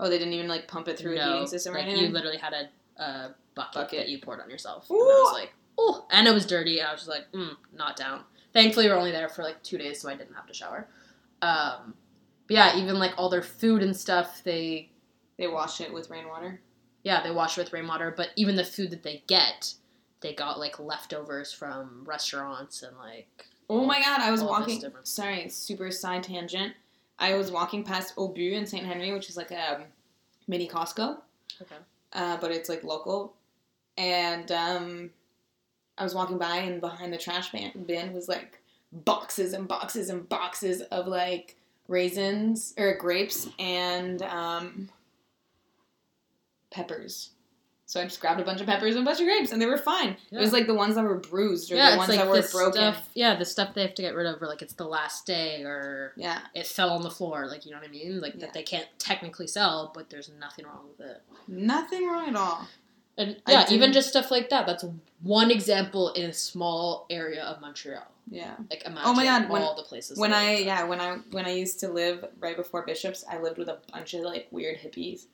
[0.00, 2.04] Oh, they didn't even like pump it through a heating system like anything.
[2.04, 3.98] you literally had a, a bucket, Bucket.
[3.98, 4.86] that you poured on yourself.
[4.88, 7.56] And I was like, oh, and it was dirty, and I was just like, mm,
[7.76, 8.22] not down.
[8.52, 10.86] Thankfully, we were only there for like two days, so I didn't have to shower.
[11.42, 11.94] Um,
[12.46, 14.90] but yeah, even like all their food and stuff, they
[15.36, 16.60] They wash it with rainwater.
[17.02, 18.12] yeah they wash it with rainwater.
[18.16, 19.74] But even the food that they get,
[20.20, 24.82] they got like leftovers from restaurants and like Oh my god, I was walking.
[25.02, 26.72] Sorry, super side tangent.
[27.18, 28.86] I was walking past Obu in St.
[28.86, 29.84] Henry, which is like a
[30.46, 31.18] mini Costco,
[31.60, 31.74] okay.
[32.14, 33.34] uh, but it's like local.
[33.98, 35.10] And um,
[35.98, 38.60] I was walking by, and behind the trash bin, bin was like
[38.92, 41.56] boxes and boxes and boxes of like
[41.88, 44.88] raisins or grapes and um,
[46.70, 47.30] peppers.
[47.88, 49.64] So I just grabbed a bunch of peppers and a bunch of grapes, and they
[49.64, 50.14] were fine.
[50.30, 52.42] It was like the ones that were bruised or Yeah, the ones like that were
[52.52, 52.72] broken.
[52.74, 53.08] stuff.
[53.14, 55.62] Yeah, the stuff they have to get rid of, or like it's the last day,
[55.62, 56.38] or Yeah.
[56.54, 57.46] it fell on the floor.
[57.48, 58.20] Like you know what I mean?
[58.20, 58.40] Like Yeah.
[58.42, 61.22] that they can't technically sell, but there's nothing wrong with it.
[61.48, 62.68] Nothing wrong at all.
[63.16, 64.66] And yeah, even just stuff like that.
[64.66, 64.84] That's
[65.22, 68.06] one example in a small area of Montreal.
[68.30, 68.54] Yeah.
[68.70, 70.18] Like imagine Oh my God, when- all the places.
[70.18, 70.64] When I are like that.
[70.66, 73.78] yeah, when I when I used to live right before Bishops, I lived with a
[73.90, 75.24] bunch of like weird hippies.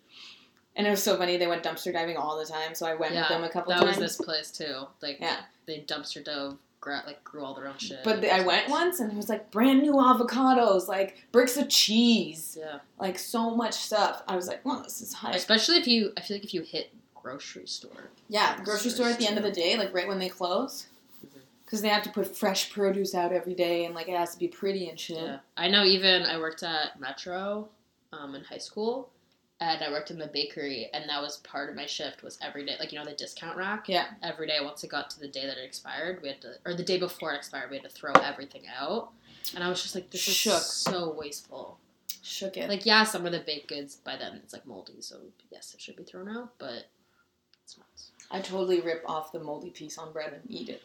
[0.76, 3.14] And it was so funny, they went dumpster diving all the time, so I went
[3.14, 3.96] Yeah, with them a couple that times.
[3.96, 4.86] That was this place too.
[5.02, 5.36] Like Yeah.
[5.66, 8.00] they dumpster dove, gra- like grew all their own shit.
[8.02, 11.68] But the, I went once and it was like brand new avocados, like bricks of
[11.68, 14.22] cheese, Yeah, like so much stuff.
[14.26, 15.34] I was like, well, this is hype.
[15.36, 16.12] especially if you.
[16.16, 18.10] I feel like if you hit grocery store.
[18.28, 20.86] Yeah, grocery store at the end of the day, like right when they close.
[21.64, 24.38] Because they have to put fresh produce out every day and like it has to
[24.38, 25.16] be pretty and shit.
[25.16, 25.82] Yeah, I know.
[25.84, 27.68] Even I worked at Metro
[28.12, 29.08] um, in high school,
[29.60, 32.22] and I worked in the bakery, and that was part of my shift.
[32.22, 33.88] Was every day, like you know, the discount rack.
[33.88, 34.06] Yeah.
[34.22, 36.74] Every day, once it got to the day that it expired, we had to, or
[36.74, 39.10] the day before it expired, we had to throw everything out.
[39.54, 40.62] And I was just like, this is Shook.
[40.62, 41.78] so wasteful.
[42.22, 42.68] Shook it.
[42.68, 45.18] Like, yeah, some of the baked goods by then it's like moldy, so
[45.50, 46.86] yes, it should be thrown out, but
[47.62, 47.86] it's not.
[48.30, 50.82] I totally rip off the moldy piece on bread and eat it.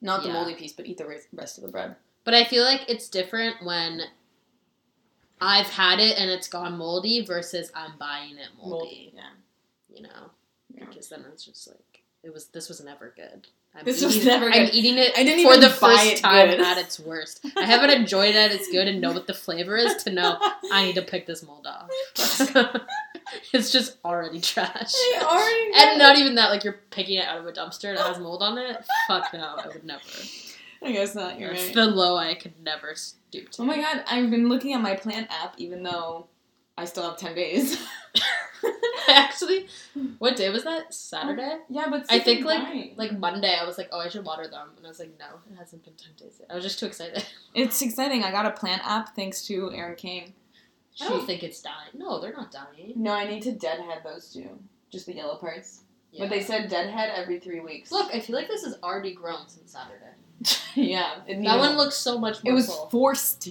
[0.00, 0.34] Not the Yeah.
[0.34, 1.96] moldy piece, but eat the rest of the bread.
[2.24, 4.02] But I feel like it's different when
[5.40, 9.12] I've had it and it's gone moldy versus I'm buying it moldy.
[9.14, 9.22] Yeah.
[9.94, 10.30] You know,
[10.74, 10.84] Yeah.
[10.88, 12.46] because then it's just like it was.
[12.46, 13.46] This was never good.
[13.74, 16.60] I'm This was eating- never I'm eating it I didn't for the first time good.
[16.60, 17.44] at its worst.
[17.56, 20.38] I haven't enjoyed it at its good and know what the flavor is to know
[20.72, 21.90] I need to pick this mold off.
[23.52, 24.92] it's just already trash.
[24.94, 27.98] I already And not even that, like you're picking it out of a dumpster and
[27.98, 28.84] it has mold on it.
[29.06, 30.02] Fuck no, I would never.
[30.82, 31.38] I guess not.
[31.38, 31.74] You're That's right.
[31.74, 33.62] the low I could never stoop to.
[33.62, 36.28] Oh my god, I've been looking at my plant app even though
[36.76, 37.76] I still have 10 days.
[39.08, 39.68] Actually,
[40.18, 40.92] what day was that?
[40.92, 41.58] Saturday.
[41.68, 42.94] yeah, but I think like dying.
[42.96, 45.26] like Monday, I was like, oh, I should water them, and I was like, no,
[45.50, 46.48] it hasn't been ten days yet.
[46.50, 47.24] I was just too excited.
[47.54, 48.24] it's exciting.
[48.24, 50.34] I got a plant app thanks to Erin King.
[51.00, 51.92] I don't think it's dying.
[51.94, 52.92] No, they're not dying.
[52.96, 54.58] No, I need to deadhead those two,
[54.90, 55.82] just the yellow parts.
[56.18, 57.92] But they said deadhead every three weeks.
[57.92, 60.16] Look, I feel like this has already grown since Saturday.
[60.74, 62.88] yeah, That needed- one looks so much more It was full.
[62.90, 63.48] forced.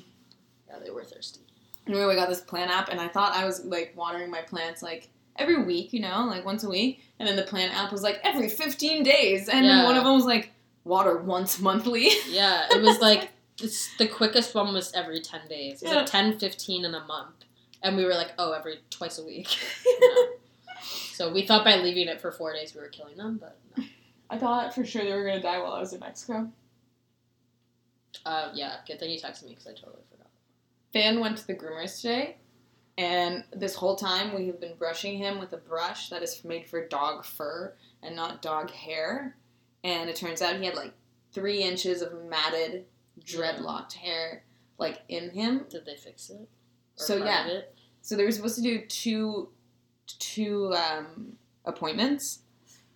[0.67, 1.41] yeah, they were thirsty.
[1.87, 4.81] Anyway, we got this plant app, and I thought I was like watering my plants
[4.81, 7.01] like every week, you know, like once a week.
[7.19, 10.13] And then the plant app was like every 15 days, and then one of them
[10.15, 10.51] was like
[10.83, 12.09] water once monthly.
[12.29, 13.29] Yeah, it was like
[13.61, 15.81] this, the quickest one was every 10 days.
[15.81, 15.97] It was Yeah.
[15.99, 17.35] like 10, 15 in a month.
[17.83, 19.57] And we were like, oh, every twice a week.
[20.01, 20.25] No.
[21.13, 23.83] So we thought by leaving it for four days we were killing them, but no.
[24.29, 26.51] I thought for sure they were gonna die while I was in Mexico.
[28.27, 30.27] Uh, yeah, good thing you texted me because I totally forgot.
[30.91, 32.35] Fan went to the groomers today,
[32.97, 36.67] and this whole time we have been brushing him with a brush that is made
[36.67, 39.37] for dog fur and not dog hair.
[39.85, 40.91] And it turns out he had like
[41.31, 42.83] three inches of matted,
[43.23, 44.43] dreadlocked hair,
[44.77, 45.65] like in him.
[45.69, 46.41] Did they fix it?
[46.41, 46.47] Or
[46.95, 47.47] So, yeah.
[47.47, 47.77] it?
[48.01, 49.47] So they were supposed to do two,
[50.19, 52.39] two um, appointments,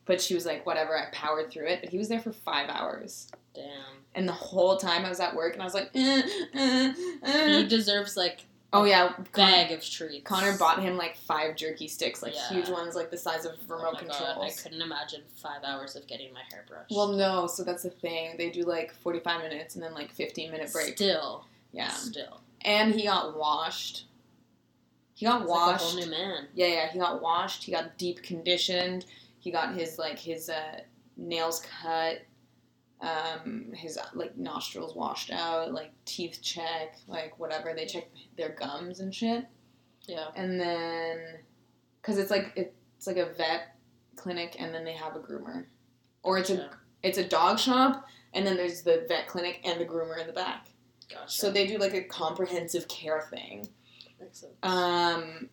[0.04, 2.68] but she was like, "Whatever." I powered through it, but he was there for five
[2.70, 4.04] hours, Damn.
[4.16, 6.22] and the whole time I was at work, and I was like, eh,
[6.54, 7.58] eh, eh.
[7.58, 10.24] He deserves like "Oh yeah." Con- bag of treats.
[10.26, 12.50] Connor bought him like five jerky sticks, like Yeah.
[12.50, 15.96] huge ones, like the size of Oh remote my God, I couldn't imagine five hours
[15.96, 16.92] of getting my hair brushed.
[16.96, 18.36] well, no, so that's the thing.
[18.38, 20.96] They do like forty-five minutes and then like fifteen minute break.
[20.96, 21.46] Still.
[21.74, 22.40] Yeah, Still.
[22.62, 24.06] and he got washed.
[25.14, 25.84] He got It's like a washed.
[25.84, 26.48] whole new man.
[26.56, 27.64] Yeah, yeah, he got washed.
[27.64, 29.06] He got deep conditioned.
[29.40, 30.82] He got his like his uh,
[31.18, 32.22] nails cut.
[33.02, 37.74] Um, his like nostrils washed out, like teeth check, like whatever.
[37.76, 39.46] They check their gums and shit.
[40.08, 40.28] Yeah.
[40.36, 41.40] And then,
[42.04, 43.76] cause it's like it's like a vet
[44.16, 45.66] clinic, and then they have a groomer,
[46.22, 46.70] or it's a
[47.02, 50.34] it's a dog shop, and then there's the vet clinic and the groomer in the
[50.34, 50.68] back.
[51.10, 51.32] Gotcha.
[51.32, 53.68] So they do like a comprehensive care thing.
[54.32, 54.46] Sense.
[54.62, 55.50] Um,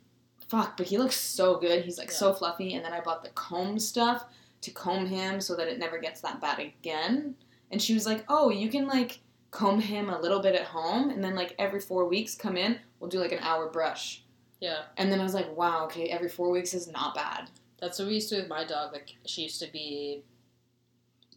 [0.48, 1.84] fuck, but he looks so good.
[1.84, 2.16] He's like Yeah.
[2.16, 2.74] so fluffy.
[2.74, 4.24] And then I bought the comb stuff
[4.60, 7.34] to comb him so that it never gets that bad again.
[7.70, 11.10] And she was like, "Oh, you can like comb him a little bit at home,
[11.10, 14.22] and then like every four weeks come in, we'll do like an hour brush."
[14.60, 14.82] yeah.
[14.96, 18.08] And then I was like, "Wow, okay, every four weeks is not bad." That's what
[18.08, 18.92] we used to do with my dog.
[18.92, 20.24] Like she used to be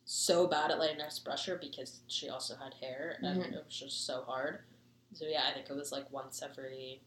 [0.05, 3.53] so bad at letting us brush her because she also had hair and Mhm.
[3.53, 4.63] it was just so hard.
[5.13, 7.01] So yeah, I think it was like once every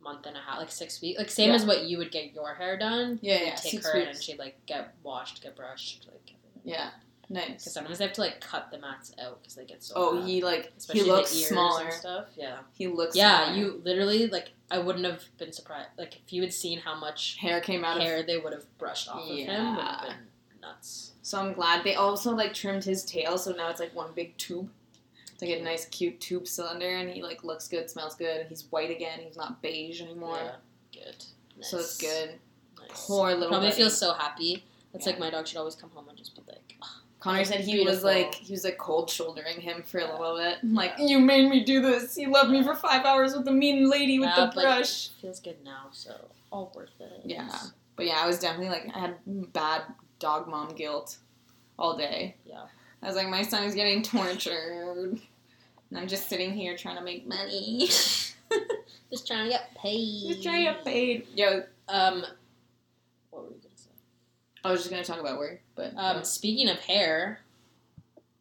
[0.00, 1.18] month and a half, like six weeks.
[1.18, 1.56] Like same Yeah.
[1.56, 3.18] as what you would get your hair done.
[3.22, 6.62] Yeah, yeah, Take her in and she'd like get washed, get brushed, like everything.
[6.64, 6.90] Yeah,
[7.28, 9.94] Because sometimes they have to like cut the mats out because they get so.
[9.96, 10.28] Oh, bad.
[10.28, 11.84] he like Especially he looks the ears smaller.
[11.84, 12.26] and stuff.
[12.36, 12.58] Yeah.
[12.72, 13.58] He looks Yeah, smaller.
[13.58, 14.50] you literally like.
[14.70, 15.90] I wouldn't have been surprised.
[15.96, 18.64] Like if you had seen how much hair came out of hair they would have
[18.78, 20.00] brushed off of him, would have Yeah.
[20.08, 21.12] been nuts.
[21.22, 24.36] So I'm glad they also like trimmed his tail, so now it's like one big
[24.38, 24.70] tube.
[25.36, 28.46] It's like a nice, cute tube cylinder, and he like looks good, smells good.
[28.48, 29.20] He's white again.
[29.20, 30.38] He's not beige anymore,
[30.92, 31.24] Yeah, good.
[31.60, 32.38] so it's good.
[32.80, 33.06] Nice.
[33.06, 33.48] Poor little.
[33.48, 33.76] Probably buddy.
[33.82, 34.64] feels so happy.
[34.94, 35.12] It's Yeah.
[35.12, 36.88] like my dog should always come home and just be like, "Ugh."
[37.20, 40.18] Connor said he was like he was like cold shouldering him for a Yeah.
[40.18, 40.58] little bit.
[40.64, 41.04] Like Yeah.
[41.06, 42.16] you made me do this.
[42.16, 45.08] You loved me for five hours with the mean lady with "Ah, the brush.
[45.08, 46.14] it feels good now, so
[46.50, 47.20] all worth it.
[47.26, 47.50] Yeah.
[47.96, 49.16] But yeah, I was definitely like I had
[49.52, 49.82] bad
[50.18, 51.18] dog mom guilt
[51.78, 52.36] all day.
[52.46, 52.66] Yeah.
[53.06, 55.20] I was like, my son is getting tortured.
[55.90, 57.86] And I'm just sitting here trying to make money.
[59.12, 60.24] Just trying to get paid.
[60.26, 61.28] Just trying to get paid.
[61.36, 62.24] Yo, Um,
[63.30, 63.90] what were we gonna say?
[64.64, 67.38] I was just gonna talk about work, but Um, speaking of hair,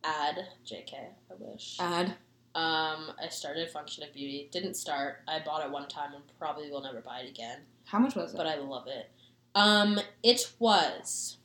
[0.04, 0.96] ad JK.
[1.30, 1.78] I wish.
[1.80, 2.16] ad.
[2.56, 4.50] Um, I started Function of Beauty.
[4.52, 5.22] Didn't start.
[5.28, 7.60] I bought it one time and probably will never buy it again.
[7.86, 8.38] How much was it?
[8.38, 9.12] but I love it.
[9.54, 11.38] Um, it was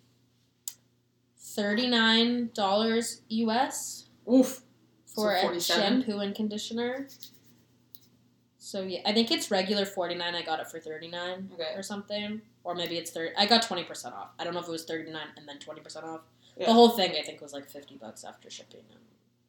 [1.54, 4.62] thirty nine dollars US Oof.
[5.06, 7.08] for So a shampoo and conditioner.
[8.58, 10.34] So yeah, I think it's regular forty nine.
[10.34, 11.72] I got it for thirty nine Okay.
[11.74, 13.34] or something, or maybe it's thirty.
[13.36, 14.30] I got twenty percent off.
[14.38, 16.20] I don't know if it was thirty nine and then twenty percent off.
[16.56, 16.66] Yeah.
[16.66, 18.82] The whole thing I think was like fifty bucks after shipping.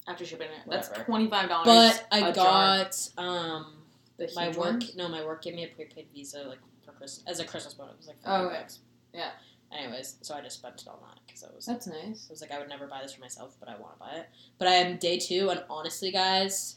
[0.08, 1.66] After shipping it, that's twenty five dollars.
[1.66, 3.74] But I got um
[4.18, 4.58] the my work.
[4.58, 4.82] one?
[4.96, 7.94] No, my work gave me a prepaid Visa like for Christmas as a Christmas bonus.
[7.94, 8.56] It was like fifty Oh, okay.
[8.60, 8.80] bucks.
[9.14, 9.30] Yeah.
[9.72, 12.28] Anyways, so I just spent it on that because I was That's nice.
[12.30, 14.12] I was like, I would never buy this for myself, but I want to buy
[14.18, 14.30] it.
[14.58, 16.76] But I am day two, and honestly, guys,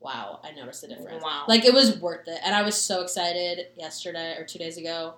[0.00, 1.22] wow, I noticed the difference.
[1.22, 1.44] Wow.
[1.48, 2.40] Like, it was worth it.
[2.44, 5.14] And I was so excited yesterday or two days ago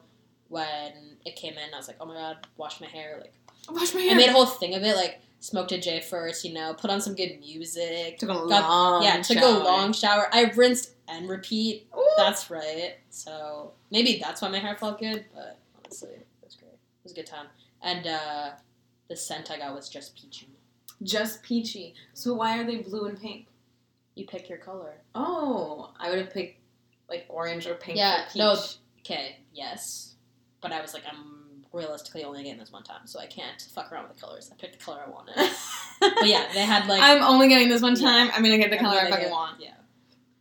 [0.49, 1.73] when it came in.
[1.73, 3.19] I was like, oh my god, wash my hair.
[3.21, 3.35] Like,
[3.71, 4.13] wash my hair.
[4.13, 4.97] I made a whole thing of it.
[4.97, 8.19] Like, smoked a J first, you know, put on some good music.
[8.19, 9.61] Took a Got- long yeah, took shower.
[9.61, 10.29] a long shower.
[10.33, 11.87] I rinsed and repeat.
[11.97, 12.05] Ooh.
[12.17, 12.95] That's right.
[13.11, 16.27] So maybe that's why my hair felt good, but honestly, it
[17.03, 17.13] was.
[17.13, 17.47] It was a good time.
[17.83, 18.51] And uh,
[19.09, 20.49] the scent I got was just peachy.
[21.03, 21.95] just peachy.
[22.15, 23.47] So why are they blue and pink?
[24.15, 24.95] You pick your color.
[25.15, 26.61] Oh, I would have picked
[27.09, 27.97] like orange or pink.
[27.99, 28.39] Yeah, for peach.
[28.39, 28.57] no.
[29.01, 30.15] Okay, yes.
[30.61, 33.91] But I was like, I'm realistically only getting this one time, so I can't fuck
[33.91, 34.51] around with the colors.
[34.53, 35.35] I picked the color I wanted.
[36.01, 38.07] but yeah, they had like I'm only getting this one Yeah.
[38.09, 38.31] time.
[38.35, 39.61] I'm gonna get the color I fucking get- want.
[39.61, 39.71] Yeah.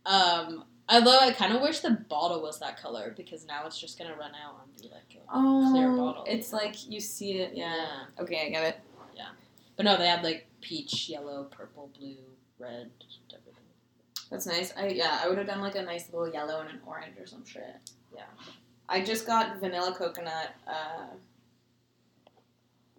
[0.04, 3.98] Um, although I kind of wish the bottle was that color because now it's just
[3.98, 5.02] gonna run out and be like.
[5.14, 6.24] A, Oh, Clear bottle.
[6.26, 7.52] It's like you see it.
[7.54, 8.04] Yeah.
[8.20, 8.80] Okay, I get it.
[9.16, 9.28] Yeah,
[9.76, 12.16] but no, they had like peach, yellow, purple, blue,
[12.58, 12.90] red,
[13.32, 13.64] everything.
[14.30, 14.72] That's nice.
[14.76, 17.26] I yeah, I would have done like a nice little yellow and an orange or
[17.26, 17.76] some shit.
[18.14, 18.24] Yeah.
[18.88, 21.06] I just got vanilla coconut uh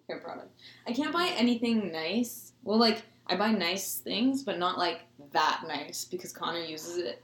[0.08, 0.50] hair product.
[0.86, 2.52] I can't buy anything nice.
[2.62, 7.22] Well, like I buy nice things, but not like that nice because Connor uses it,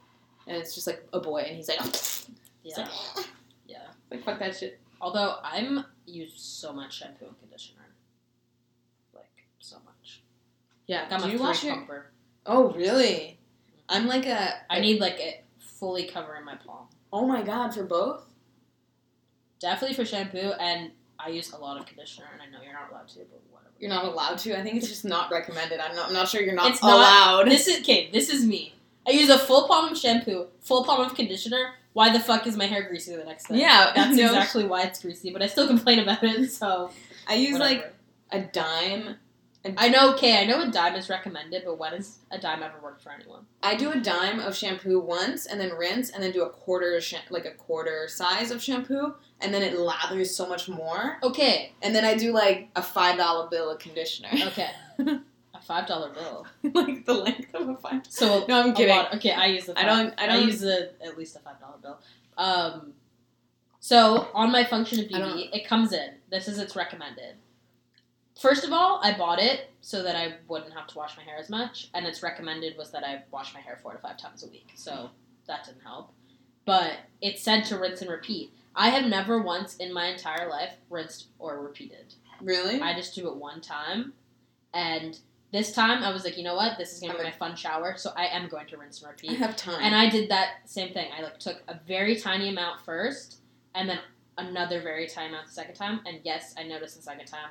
[0.51, 1.79] and it's just like a boy, and he's like,
[2.63, 2.77] Yeah,
[3.17, 3.27] like,
[3.67, 3.79] yeah.
[4.11, 4.79] like fuck that shit.
[5.01, 7.87] Although I'm use so much shampoo and conditioner,
[9.15, 9.31] like
[9.61, 10.23] so much.
[10.87, 11.07] Yeah.
[11.11, 11.75] I'm Do a you wash your?
[11.75, 12.11] pumper.
[12.45, 13.39] Oh really?
[13.39, 13.77] Mm-hmm.
[13.89, 14.55] I'm like a.
[14.69, 16.89] I need like it fully covering my palm.
[17.13, 18.25] Oh my god, for both.
[19.61, 22.91] Definitely for shampoo, and I use a lot of conditioner, and I know you're not
[22.91, 23.73] allowed to, but whatever.
[23.79, 24.59] You're not allowed to.
[24.59, 25.81] I think it's just not recommended.
[25.81, 26.09] I'm not.
[26.09, 27.49] I'm not sure you're not It's not- allowed.
[27.51, 28.11] This is okay.
[28.13, 28.75] This is me.
[29.07, 31.75] I use a full palm of shampoo, full palm of conditioner.
[31.93, 33.59] Why the fuck is my hair greasy the next day?
[33.59, 34.27] Yeah, that's no.
[34.27, 35.31] exactly why it's greasy.
[35.33, 36.51] But I still complain about it.
[36.51, 36.91] So
[37.27, 37.81] I use whatever.
[37.83, 37.95] like
[38.31, 39.17] a dime.
[39.77, 40.15] I know.
[40.15, 43.11] Okay, I know a dime is recommended, but when has a dime ever worked for
[43.13, 43.41] anyone?
[43.63, 46.97] I do a dime of shampoo once, and then rinse, and then do a quarter,
[46.97, 51.19] of sha- like a quarter size of shampoo, and then it lathers so much more.
[51.23, 54.71] Okay, And then I do like a five dollar bill of conditioner, okay,
[55.71, 56.47] five dollar bill.
[56.75, 58.03] like the length of a five.
[58.09, 58.97] So No, I'm kidding.
[58.97, 59.79] lot- okay, I use the.
[59.79, 61.99] I don't- I don't- use the at least a five dollar bill.
[62.37, 62.95] Um,
[63.79, 66.15] so on my function of I beauty, it comes in.
[66.29, 67.37] This is its recommended.
[68.41, 71.37] First of all, I bought it so that I wouldn't have to wash my hair
[71.39, 74.43] as much, and its recommended was that I wash my hair four to five times
[74.43, 74.71] a week.
[74.75, 75.11] So
[75.47, 76.13] that didn't help.
[76.65, 78.53] But it said to rinse and repeat.
[78.75, 82.15] I have never once in my entire life rinsed or repeated.
[82.41, 82.81] Really?
[82.81, 84.15] I just do it one time,
[84.73, 85.19] and
[85.53, 87.95] this time I was like, you know what, this is gonna be my fun shower,
[87.97, 89.31] so I am going to rinse and repeat.
[89.31, 89.81] I have time.
[89.81, 91.11] And I did that same thing.
[91.17, 93.41] I like took a very tiny amount first,
[93.75, 93.99] and then
[94.39, 96.01] another very tiny amount the second time.
[96.07, 97.51] And yes, I noticed the second time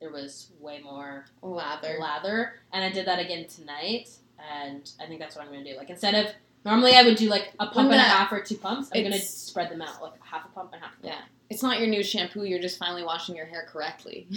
[0.00, 1.98] there was way more lather.
[2.00, 4.10] lather, and I did that again tonight.
[4.52, 5.76] And I think that's what I'm gonna do.
[5.76, 6.32] Like instead of
[6.64, 9.18] normally I would do like a pump and a half or two pumps, I'm gonna
[9.18, 10.92] spread them out like half a pump and half.
[10.92, 11.14] A pump.
[11.14, 11.20] Yeah.
[11.50, 12.44] It's not your new shampoo.
[12.44, 14.28] You're just finally washing your hair correctly.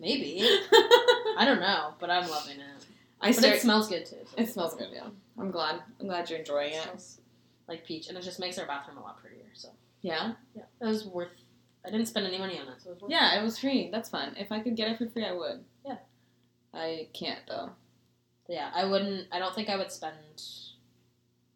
[0.00, 0.40] Maybe
[1.36, 2.84] I don't know, but I'm loving it.
[3.20, 3.54] I But start.
[3.56, 4.16] it smells good too.
[4.26, 4.88] so- It smells good.
[4.92, 5.06] Yeah.
[5.38, 5.80] I'm glad.
[6.00, 7.02] I'm glad you're enjoying It it.
[7.68, 9.46] like peach, and it just makes our bathroom a lot prettier.
[9.54, 9.68] So
[10.02, 10.32] Yeah.
[10.54, 11.28] yeah, it was worth.
[11.86, 12.98] I didn't spend any money on it, so it.
[13.08, 13.90] Yeah, it was free.
[13.90, 14.34] That's fun.
[14.38, 15.64] If I could get it for free, I would.
[15.84, 15.98] Yeah.
[16.72, 17.70] I can't though.
[18.48, 18.70] yeah.
[18.74, 19.28] I wouldn't.
[19.32, 20.16] I don't think I would spend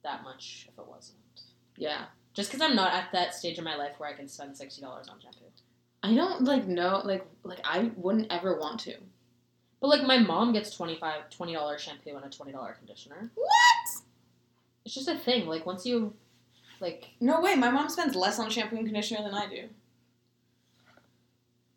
[0.04, 1.16] that much if it wasn't.
[1.76, 2.06] Yeah.
[2.34, 4.80] Just because I'm not at that stage in my life where I can spend sixty
[4.80, 5.47] dollars on shampoo.
[6.02, 8.94] I don't like know like like I wouldn't ever want to.
[9.80, 13.30] But like my mom gets 25 twenty dollars shampoo and a twenty dollar conditioner.
[13.34, 14.02] What?
[14.84, 15.46] It's just a thing.
[15.46, 16.14] Like once you,
[16.80, 17.54] like No way.
[17.54, 19.64] My mom spends less on shampoo and conditioner than I do.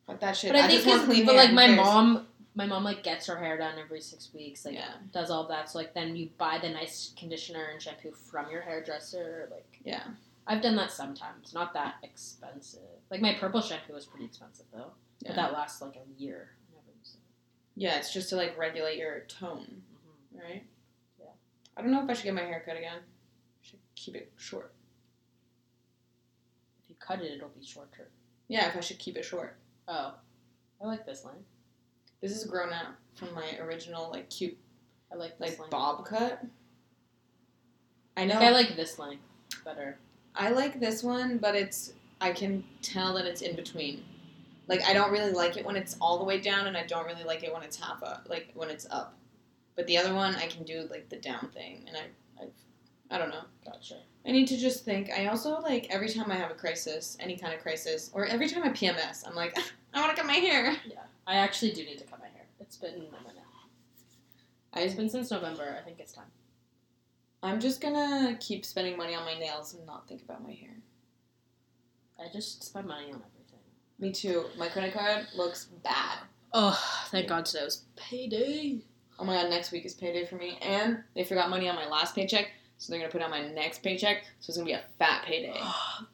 [0.08, 0.52] Fuck that shit.
[0.52, 3.58] But I, I, think, just but like my mom, my mom like gets her hair
[3.58, 4.66] done every six weeks.
[4.66, 4.94] Like Yeah.
[5.12, 5.70] does all that.
[5.70, 9.48] So like then you buy the nice conditioner and shampoo from your hairdresser.
[9.52, 10.04] Like Yeah.
[10.48, 11.54] I've done that sometimes.
[11.54, 12.82] Not that expensive.
[13.12, 14.94] Like my purple shampoo was pretty expensive though.
[15.20, 15.30] Yeah.
[15.30, 16.52] But that lasts like a year.
[16.72, 17.20] I never use it.
[17.76, 19.84] Yeah, it's just to like regulate your tone,
[20.34, 20.40] Mhm.
[20.42, 20.66] right?
[21.20, 21.26] Yeah.
[21.78, 23.00] I don't know if I should get my hair cut again.
[23.04, 24.74] I should keep it short.
[26.84, 28.10] If you cut it, it'll be shorter.
[28.48, 29.58] Yeah, if I should keep it short.
[29.88, 30.16] Oh,
[30.82, 31.44] I like this line.
[32.22, 34.58] This is grown out from my original like cute
[35.12, 35.70] I like this like line.
[35.70, 36.42] bob cut.
[38.16, 39.20] I I know think I like this line
[39.66, 40.00] better.
[40.34, 44.04] I like this one, but it's I can tell that it's in between.
[44.68, 47.06] Like I don't really like it when it's all the way down, and I don't
[47.06, 49.18] really like it when it's half up, like when it's up.
[49.76, 53.18] But the other one, I can do like the down thing, and I, I, I
[53.18, 53.44] don't know.
[53.66, 53.98] Gotcha.
[54.26, 55.10] I need to just think.
[55.10, 58.48] I also like every time I have a crisis, any kind of crisis, or every
[58.48, 59.58] time I PMS, I'm like,
[59.94, 60.78] I want to cut my hair.
[60.88, 62.46] Yeah, I actually do need to cut my hair.
[62.60, 63.42] It's been a minute.
[64.76, 65.76] It's been since November.
[65.78, 66.32] I think it's time.
[67.44, 70.78] I'm just gonna keep spending money on my nails and not think about my hair.
[72.24, 73.60] I just spend money on everything.
[74.00, 74.46] Me too.
[74.58, 76.20] My credit card looks bad.
[76.54, 78.80] Oh, thank God today was payday.
[79.20, 80.58] Oh my god, next week is payday for me.
[80.62, 82.48] And they forgot money on my last paycheck,
[82.78, 84.24] so they're gonna put it on my next paycheck.
[84.40, 85.60] So it's gonna be a fat payday.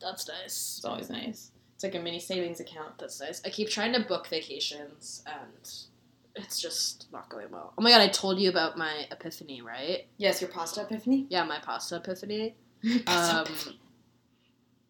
[0.01, 0.76] That's nice.
[0.78, 1.51] It's always nice.
[1.76, 2.97] It's like a mini savings account.
[2.99, 3.41] That's nice.
[3.45, 5.70] I keep trying to book vacations and
[6.36, 7.74] it's just not going well.
[7.78, 10.05] Oh my god, I told you about my epiphany, right?
[10.18, 11.26] Yes, your pasta epiphany.
[11.30, 12.55] Yeah, my pasta epiphany.
[13.05, 13.80] Pasta Um, epiphany.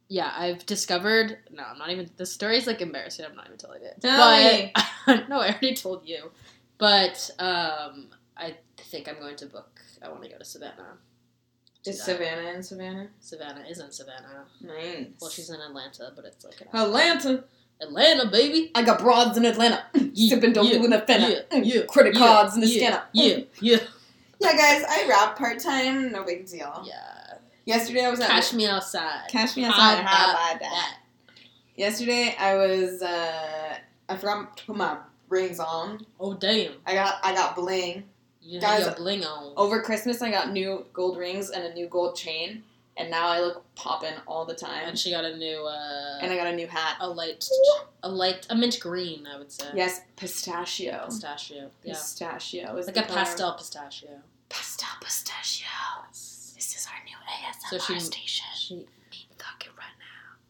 [0.09, 1.37] Yeah, I've discovered.
[1.51, 2.09] No, I'm not even.
[2.17, 3.25] The story's like embarrassing.
[3.25, 4.01] I'm not even telling it.
[4.01, 4.71] Tell
[5.05, 6.31] but no, I already told you.
[6.77, 9.81] But um, I think I'm going to book.
[10.01, 10.97] I want to go to Savannah.
[11.85, 12.03] Is.
[12.03, 13.07] Savannah in Savannah?
[13.21, 14.43] Savannah isn't Savannah.
[14.61, 15.07] Nice.
[15.21, 17.45] Well, she's in Atlanta, but it's like an Atlanta.
[17.79, 18.71] Atlanta, baby.
[18.75, 19.85] I got broads in Atlanta.
[19.93, 21.43] Yeah, Sipping dope yeah, in the finna.
[21.49, 23.03] yeah, yeah, Credit yeah, cards in the yeah, scanner.
[23.13, 23.77] Yeah, yeah,
[24.41, 26.11] Yeah, guys, I rap part time.
[26.11, 26.83] No big deal.
[26.85, 27.16] yeah.
[27.67, 29.27] Yesterday I was at Cash me outside.
[29.29, 30.03] Cash me outside.
[30.05, 30.59] How about that?
[30.61, 30.97] that?
[31.75, 33.77] Yesterday I was uh
[34.09, 34.97] I forgot to put my
[35.27, 36.05] rings on.
[36.17, 36.71] Oh damn!
[36.85, 38.05] I got I got bling.
[38.41, 39.53] You Guys, your bling on.
[39.57, 42.63] Over Christmas I got new gold rings and a new gold chain,
[42.95, 44.87] and now I look poppin' all the time.
[44.87, 46.95] And she got a new, uh, And I got a new hat.
[47.01, 47.45] a light,
[48.03, 49.65] a light, a mint green, I would say.
[49.75, 51.07] Yes, pistachio.
[51.07, 51.69] Pistachio.
[51.83, 51.93] Yeah.
[51.93, 53.17] Pistachio is Like a color.
[53.17, 54.21] pastel pistachio.
[54.47, 55.67] Pastel pistachio.
[56.57, 58.45] This is our new ASMR So she- station.
[58.55, 58.85] She mean
[59.37, 59.95] thugging right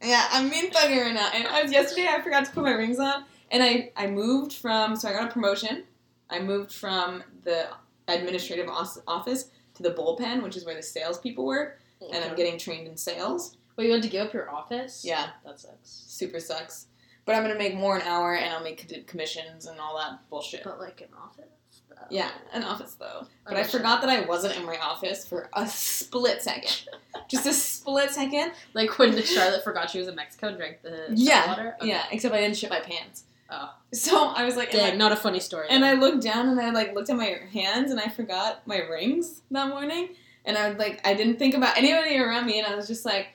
[0.02, 0.08] now.
[0.08, 1.30] Yeah, I'm mean thugging right now.
[1.34, 2.08] And I was yesterday.
[2.08, 4.96] I forgot to put my rings on, and I I moved from.
[4.96, 5.84] So I got a promotion.
[6.30, 7.68] I moved from the
[8.08, 11.82] administrative office to the bullpen, which is where the salespeople work,
[12.14, 13.58] and I'm getting trained in sales.
[13.76, 15.04] Well, you had to give up your office?
[15.06, 15.78] Yeah, That sucks.
[15.84, 16.88] super sucks.
[17.26, 20.64] But I'm gonna make more an hour, and I'll make commissions and all that bullshit.
[20.64, 21.52] But like an office?
[22.00, 22.08] Though.
[22.16, 23.28] Yeah, an office though.
[23.46, 26.88] But Oh, I forgot that I wasn't in my office for a split second.
[27.28, 28.52] Just a split second.
[28.74, 31.76] Like when Charlotte forgot she was in Mexico and drank the Yeah, water?
[31.80, 31.90] Okay.
[31.90, 33.24] Yeah, except I didn't shit my pants.
[33.50, 33.74] Oh.
[33.94, 35.68] So I was like, Dang, not a funny story.
[35.70, 38.78] And I looked down and I like looked at my hands and I forgot my
[38.80, 40.10] rings that morning.
[40.46, 43.04] And I was like, I didn't think about anybody around me, and I was just
[43.04, 43.28] like,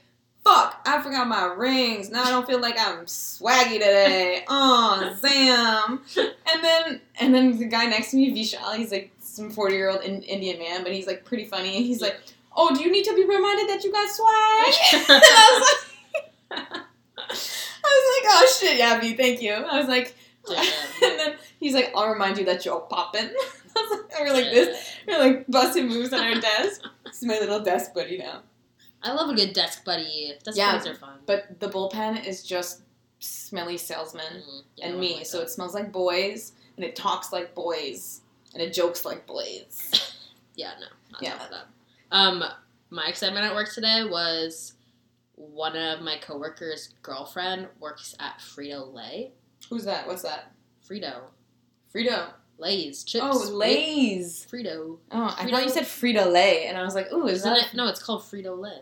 [0.45, 2.11] "Fuck, I forgot my rings.
[2.11, 6.03] Now I don't feel like I'm swaggy today." Oh, Sam.
[6.16, 9.90] And then and then the guy next to me, Vishal, he's like some forty year
[9.90, 11.76] old Indian man, but he's like pretty funny.
[11.76, 12.20] And he's like,
[12.57, 16.82] "Oh, do you need to be reminded that you got swag?" and I was like.
[17.84, 19.53] I was like, oh shit, yeah, B, thank you.
[19.53, 20.14] I was like,
[20.49, 23.30] and then he's like, I'll remind you that you're popping.
[23.76, 26.82] I was like, we're like this, we're like busting moves on our desk.
[27.05, 28.43] This is my little desk buddy now.
[29.03, 30.32] I love a good desk buddy.
[30.44, 30.72] Desk Yeah.
[30.72, 31.18] buddies are fun.
[31.26, 32.82] But the bullpen is just
[33.20, 34.64] smelly salesman Mhm.
[34.76, 35.44] Yeah, and me, like so that.
[35.44, 38.20] it smells like boys and it talks like boys
[38.53, 39.90] and it jokes like boys.
[40.55, 41.38] Yeah, no, not yeah.
[41.50, 41.66] that.
[42.11, 42.44] Um,
[42.90, 44.74] my excitement at work today was
[45.34, 49.32] one of my coworkers' girlfriend works at Frito Lay.
[49.70, 50.07] Who's that?
[50.07, 50.53] What's that?
[50.86, 51.22] Frito
[51.92, 52.34] Frito.
[52.62, 53.24] Lay's chips.
[53.28, 54.46] Oh, Lay's.
[54.50, 54.98] Frito.
[55.10, 57.52] Oh, I Frito- thought you said Frito Lay, and I was like, ooh, is Isn't
[57.52, 57.66] that?
[57.72, 57.74] it?
[57.76, 58.80] No, it's called Frito Lay.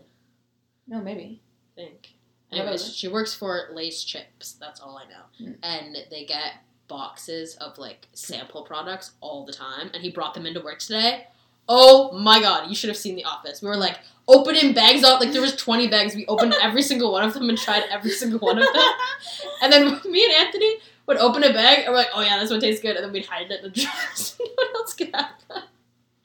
[0.86, 1.40] No, maybe.
[1.76, 2.14] I think.
[2.52, 4.52] Anyways, she works for Lay's chips.
[4.60, 5.50] That's all I know.
[5.52, 5.56] Mm.
[5.62, 6.54] And they get
[6.88, 9.90] boxes of like sample products all the time.
[9.94, 11.28] And he brought them into work today.
[11.68, 13.62] Oh my god, you should have seen the office.
[13.62, 15.20] We were like opening bags out.
[15.20, 16.16] Like there was 20 bags.
[16.16, 18.82] We opened every single one of them and tried every single one of them.
[19.62, 20.76] And then me and Anthony
[21.10, 22.94] would open a bag and we're like, oh yeah, this one tastes good.
[22.94, 24.36] And then we'd hide it in the drawers.
[24.40, 25.64] no one else could have that.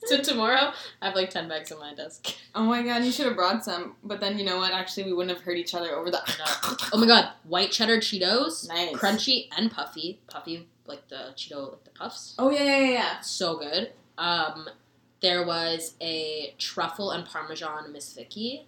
[0.05, 0.71] So tomorrow,
[1.01, 2.35] I have like 10 bags on my desk.
[2.53, 3.95] Oh my god, you should have brought some.
[4.03, 4.71] But then you know what?
[4.71, 6.21] Actually, we wouldn't have hurt each other over the.
[6.93, 8.69] Oh my god, white cheddar Cheetos.
[8.69, 8.93] Nice.
[8.93, 10.19] Crunchy and puffy.
[10.27, 12.35] Puffy, like the Cheeto, like the puffs.
[12.37, 13.19] Oh yeah, yeah, yeah, yeah.
[13.21, 13.93] So good.
[14.19, 14.69] Um,
[15.21, 18.65] there was a truffle and parmesan Miss Vickie,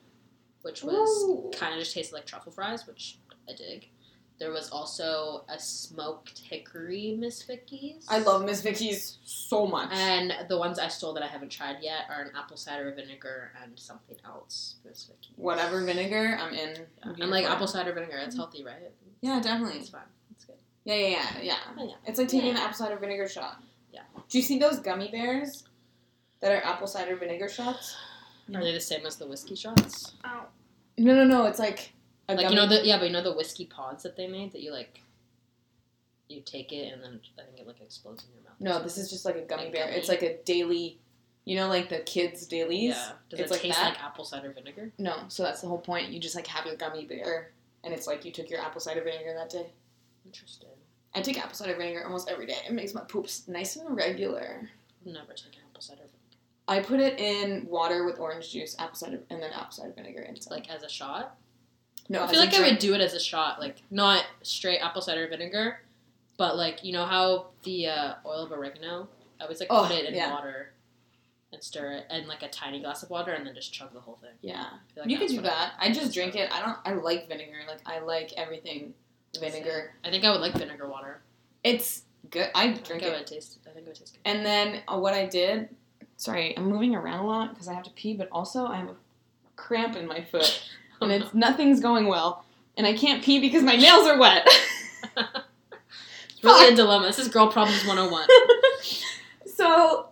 [0.64, 3.90] which was kind of just tasted like truffle fries, which I dig.
[4.40, 8.06] There was also a smoked hickory Miss Vickie's.
[8.08, 9.90] I love Miss Vickie's so much.
[9.92, 13.52] And the ones I stole that I haven't tried yet are an apple cider vinegar
[13.64, 15.32] and something else Miss Vickie.
[15.38, 16.70] Whatever vinegar, I'm in.
[16.70, 16.84] Yeah.
[17.04, 18.42] I'm And like apple cider vinegar, it's mm-hmm.
[18.42, 18.92] healthy, right?
[19.22, 19.80] Yeah, definitely.
[19.80, 20.02] It's fine.
[20.32, 20.56] It's good.
[20.86, 21.58] Yeah, yeah, yeah, yeah.
[21.78, 21.96] Oh, yeah.
[22.06, 23.64] It's like taking an apple cider vinegar shot.
[23.92, 24.02] Yeah.
[24.30, 25.64] Do you see those gummy bears
[26.42, 27.96] that are apple cider vinegar shots?
[28.54, 30.14] Are they the same as the whiskey shots?
[30.24, 30.46] Oh.
[30.98, 31.46] No, no, no.
[31.46, 31.94] It's like
[32.30, 32.56] a Like gummy.
[32.56, 34.72] you know the yeah, but you know the whiskey pods that they made that you
[34.72, 35.02] like.
[36.30, 38.60] You take it and then I think it like explodes in your mouth.
[38.60, 39.86] no, this is just like a gummy Like bear.
[39.86, 39.98] gummy?
[39.98, 41.00] It's like a daily.
[41.46, 42.90] You know, like the kids' dailies.
[42.96, 43.12] yeah.
[43.30, 43.94] Does it's it like taste that.
[43.94, 44.92] like apple cider vinegar?
[44.98, 46.10] No, so that's the whole point.
[46.10, 47.52] You just like have your gummy bear,
[47.86, 49.68] and it's like you took your apple cider vinegar that day.
[50.26, 50.68] Interesting.
[51.16, 52.58] I take apple cider vinegar almost every day.
[52.68, 54.70] It makes my poops nice and regular.
[55.06, 56.14] I've never taken apple cider vinegar.
[56.68, 60.24] I put it in water with orange juice, apple cider, and then apple cider vinegar
[60.24, 60.52] inside.
[60.52, 61.38] Like as a shot.
[62.10, 65.02] No, I feel like I would do it as a shot, like not straight apple
[65.02, 65.82] cider vinegar,
[66.38, 69.08] But like you know how the uh, oil of oregano,
[69.40, 70.32] I always like Oh, put it in yeah.
[70.34, 70.72] water
[71.54, 74.00] and stir it, and like a tiny glass of water, and then just chug the
[74.02, 74.32] whole thing.
[74.42, 74.66] Yeah.
[74.96, 75.74] Like you could do what I- that.
[75.80, 76.52] I just drink it.
[76.54, 76.78] I don't.
[76.86, 77.60] I like vinegar.
[77.68, 78.94] Like I like everything
[79.40, 79.94] vinegar.
[80.04, 81.22] I think I would like vinegar water.
[81.64, 82.50] It's good.
[82.56, 83.14] I I drink think it.
[83.14, 83.60] I would taste.
[83.66, 84.30] I think it would taste good.
[84.30, 85.70] And then uh, what I did,
[86.18, 88.90] sorry, I'm moving around a lot because I have to pee, but also I have
[88.90, 88.96] a
[89.56, 90.64] cramp in my foot
[91.02, 92.44] and it's nothing's going well,
[92.78, 94.48] and I can't pee because my nails are wet.
[95.16, 97.08] It's really a dilemma.
[97.08, 98.28] This is girl problems 101.
[99.48, 100.10] so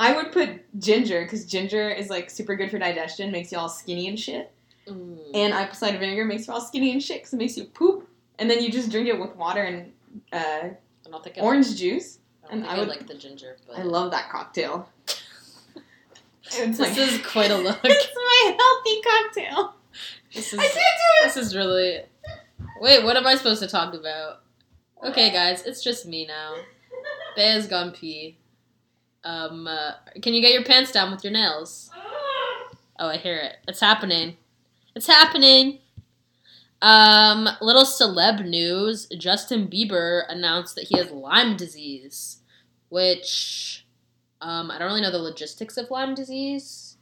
[0.00, 3.68] I would put ginger because ginger is like super good for digestion, makes you all
[3.68, 4.50] skinny and shit.
[4.88, 5.18] Mm.
[5.34, 8.08] And apple cider vinegar makes you all skinny and shit because it makes you poop.
[8.38, 9.92] And then you just drink it with water and
[10.32, 10.74] uh, I
[11.12, 12.18] I, orange juice.
[12.48, 13.56] I and I I, would- like the ginger.
[13.68, 14.88] But I love that cocktail.
[16.56, 17.78] This my- is quite a look.
[17.84, 19.02] it's my healthy
[19.54, 19.74] cocktail.
[20.34, 21.24] This I is can't do it.
[21.24, 22.00] this is really.
[22.80, 24.42] Wait, what am I supposed to talk about?
[25.04, 26.54] Okay, guys, it's just me now.
[27.36, 28.38] Bea's gone pee.
[29.24, 31.90] Um, uh, can you get your pants down with your nails?
[32.98, 33.56] Oh, I hear it.
[33.68, 34.36] It's happening.
[34.94, 35.78] It's happening.
[36.82, 39.06] Um, little celeb news.
[39.18, 42.38] Justin Bieber announced that he has Lyme disease,
[42.88, 43.86] which
[44.40, 46.96] um, I don't really know the logistics of Lyme disease,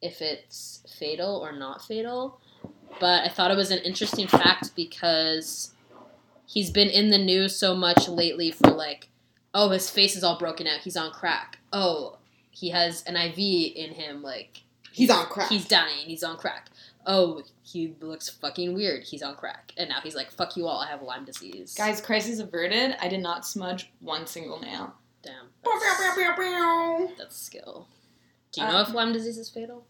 [0.00, 2.40] if it's fatal or not fatal.
[3.00, 5.72] But I thought it was an interesting fact because
[6.46, 9.08] he's been in the news so much lately for like,
[9.52, 10.80] oh, his face is all broken out.
[10.80, 11.58] He's on crack.
[11.72, 12.18] Oh,
[12.50, 13.38] he has an IV
[13.76, 14.22] in him.
[14.22, 15.48] Like He's on crack.
[15.50, 16.06] He's dying.
[16.06, 16.70] He's on crack.
[17.06, 19.02] Oh, he looks fucking weird.
[19.04, 19.72] He's on crack.
[19.76, 20.78] And now he's like, fuck you all.
[20.80, 21.74] I have Lyme disease.
[21.76, 22.96] Guys, crisis averted.
[23.00, 24.94] I did not smudge one single nail.
[25.22, 25.34] Damn.
[27.08, 27.88] That's, that's skill.
[28.52, 29.84] Do you know Um, if Lyme disease is fatal?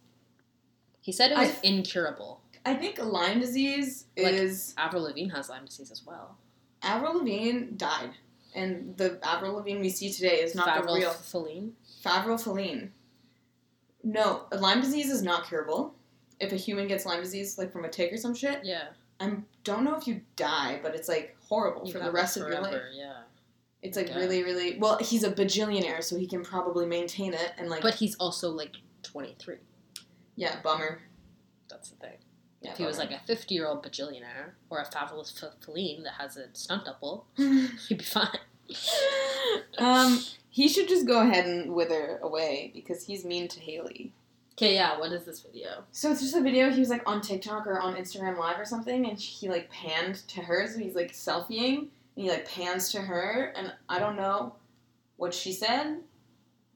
[1.02, 2.40] He said it was I- incurable.
[2.64, 6.38] I think Lyme disease Like- is Avril Lavigne has Lyme disease as well.
[6.82, 8.10] Avril Lavigne died,
[8.54, 11.76] and the Avril Lavigne we see today is not Avril the real Feline.
[12.04, 12.92] Favril Feline.
[14.02, 15.94] No, Lyme disease is not curable.
[16.40, 18.88] If a human gets Lyme disease, like from a tick or some shit, Yeah.
[19.20, 22.48] I don't know if you die, but it's like horrible You for the rest of
[22.48, 22.72] your life.
[22.72, 23.22] forever, Yeah.
[23.82, 24.18] It's like Okay.
[24.18, 24.78] really, really.
[24.78, 28.50] Well, he's a bajillionaire, so he can probably maintain it, and like, But he's also
[28.50, 29.58] like 23.
[30.36, 31.02] yeah, bummer.
[31.68, 32.18] That's the thing.
[32.64, 36.14] Yeah, If he was like a 50 year old bajillionaire or a fabulous Feline that
[36.14, 38.38] has a stunt double, he'd be fine.
[39.78, 44.12] um, he should just go ahead and wither away because he's mean to Hailey.
[44.52, 45.82] Okay, yeah, what is this video?
[45.90, 46.70] So it's just a video.
[46.70, 50.26] He was like on TikTok or on Instagram Live or something, and he like panned
[50.28, 50.66] to her.
[50.66, 54.54] So he's like selfieing, and he like pans to her, and I don't know
[55.16, 55.98] what she said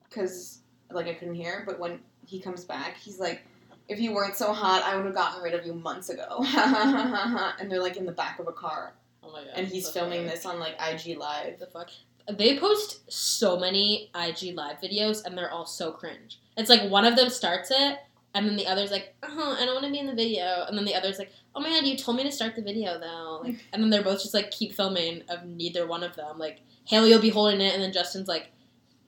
[0.09, 0.59] because
[0.91, 1.63] like I couldn't hear.
[1.65, 3.43] But when he comes back, he's like,
[3.89, 6.45] "If you weren't so hot, I would have gotten rid of you months ago."
[7.61, 9.53] and they're like in the back of a car, Oh my god.
[9.57, 11.59] and he's filming this on like IG Live.
[11.59, 11.91] The fuck?
[12.31, 16.39] They post so many IG live videos and they're all so cringe.
[16.59, 17.99] It's like one of them starts it
[18.35, 20.65] and then the other's like, oh, I don't want to be in the video.
[20.69, 23.01] And then the other's like, oh my god, you told me to start the video
[23.01, 23.41] though.
[23.43, 26.39] Like, and then they're both just like keep filming of neither one of them.
[26.39, 28.53] Like Hailey will be holding it and then Justin's like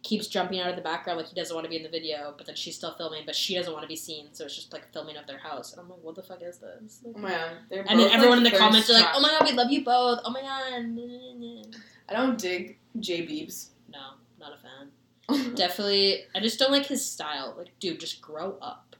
[0.02, 2.34] keeps jumping out of the background like he doesn't want to be in the video,
[2.36, 4.72] but then she's still filming, but she doesn't want to be seen, so it's just
[4.72, 5.72] like filming of their house.
[5.72, 7.00] And I'm like, what the fuck is this?
[7.04, 9.28] Like, Oh man, they're and then everyone like, in the comments are like, "Oh my
[9.28, 10.20] god, we love you both!
[10.24, 11.76] Oh my god!"
[12.08, 13.68] I don't dig J Beebs.
[13.92, 15.54] No, not a fan.
[15.54, 17.54] Definitely, I just don't like his style.
[17.56, 18.96] Like, dude, just grow up.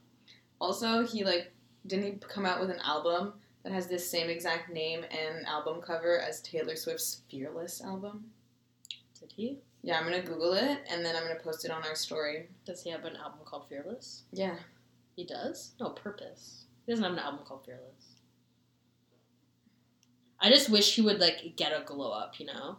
[0.61, 1.53] Also, he like
[1.87, 3.33] didn't he come out with an album
[3.63, 8.27] that has this same exact name and album cover as Taylor Swift's Fearless album?
[9.19, 9.59] Did he?
[9.83, 12.49] Yeah, I'm gonna Google it and then I'm gonna post it on our story.
[12.67, 14.25] Does he have an album called Fearless?
[14.33, 14.57] Yeah.
[15.17, 15.73] He does.
[15.81, 16.65] No, Purpose.
[16.87, 18.17] He doesn't have an album called Fearless.
[20.41, 22.39] I just wish he would like get a glow up.
[22.41, 22.77] You know,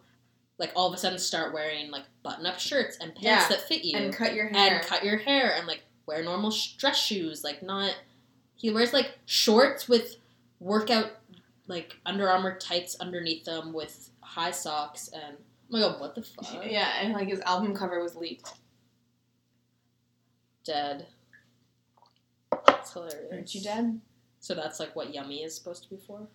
[0.57, 3.67] like all of a sudden start wearing like button up shirts and pants Yeah, that
[3.67, 4.77] fit you And cut your hair.
[4.79, 7.95] and cut your hair and like wear normal sh- dress shoes like not
[8.55, 10.17] he wears like shorts with
[10.59, 11.11] workout
[11.67, 15.37] like Under Armour tights underneath them with high socks and
[15.71, 18.53] my god what the fuck yeah, and like his album cover was leaked.
[20.63, 21.07] dead
[22.67, 23.99] that's hilarious Aren't you dead?
[24.39, 26.27] so that's like what Yummy is supposed to be for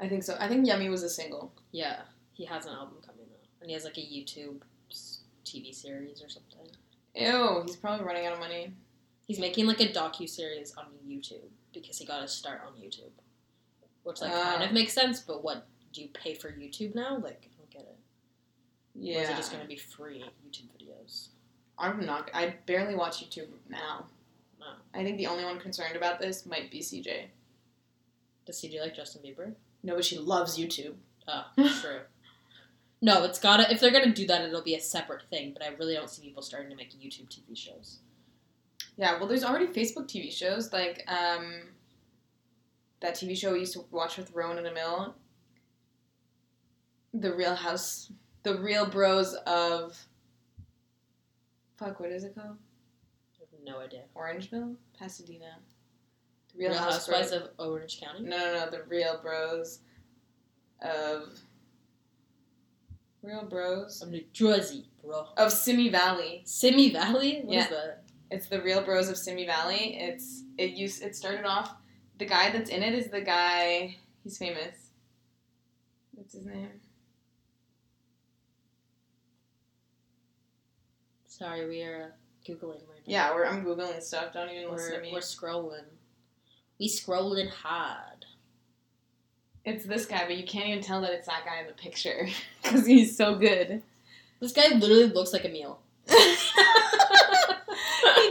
[0.00, 0.36] I think so.
[0.40, 1.52] I think Yummy was a single.
[1.72, 2.00] yeah
[2.32, 4.60] he has an album coming out and he has like a YouTube
[5.44, 6.66] TV series or something
[7.16, 8.72] Ew, he's probably running out of money.
[9.26, 13.12] he's making like a docu series on YouTube because he got his start on YouTube
[14.02, 14.66] which like kind Ah.
[14.66, 17.82] of makes sense but what do you pay for YouTube now like I don't get
[17.82, 17.96] it
[18.94, 19.18] Yeah.
[19.18, 21.28] Or is it just gonna be free YouTube videos?
[21.78, 22.30] I'm not.
[22.32, 24.06] I barely watch YouTube now.
[24.60, 24.66] No.
[24.94, 27.26] I think the only one concerned about this might be CJ.
[28.46, 29.54] Does CJ like Justin Bieber?
[29.82, 30.94] No, but she loves YouTube.
[31.26, 32.00] Oh, true.
[33.02, 33.70] No, it's gotta.
[33.70, 35.52] If they're gonna do that, it'll be a separate thing.
[35.52, 37.98] But I really don't see people starting to make YouTube TV shows.
[38.96, 41.62] Yeah, well, there's already Facebook TV shows like um,
[43.00, 45.14] that TV show we used to watch with Rowan and Emil.
[47.12, 48.10] The Real House,
[48.44, 49.98] the Real Bros of.
[51.76, 52.56] Fuck, what is it called?
[53.36, 54.02] I have no idea.
[54.16, 55.56] Orangeville, Pasadena.
[56.52, 57.42] The Real, Real, Housewives Bros.
[57.42, 58.20] of Orange County.
[58.22, 59.80] No, no, no, the Real Bros
[60.80, 61.32] of.
[63.22, 65.28] Real Bros Of New Jersey, bro.
[65.38, 66.42] of Simi Valley.
[66.44, 67.40] Simi Valley.
[67.42, 67.70] What is Yeah.
[67.70, 68.04] that?
[68.30, 69.96] It's the Real Bros of Simi Valley.
[69.98, 71.74] It's it used it started off.
[72.18, 73.96] The guy that's in it is the guy.
[74.22, 74.90] He's famous.
[76.12, 76.80] What's his name?
[81.36, 82.12] Sorry, we are
[82.46, 83.06] googling right now.
[83.06, 84.32] Yeah, we're, I'm googling stuff.
[84.32, 85.10] Don't even listen we're, to me.
[85.12, 85.82] we're scrolling.
[86.78, 88.24] We scrolling hard.
[89.64, 92.28] It's this guy, but you can't even tell that it's that guy in the picture
[92.62, 93.82] because he's so good.
[94.38, 95.80] This guy literally looks like a meal.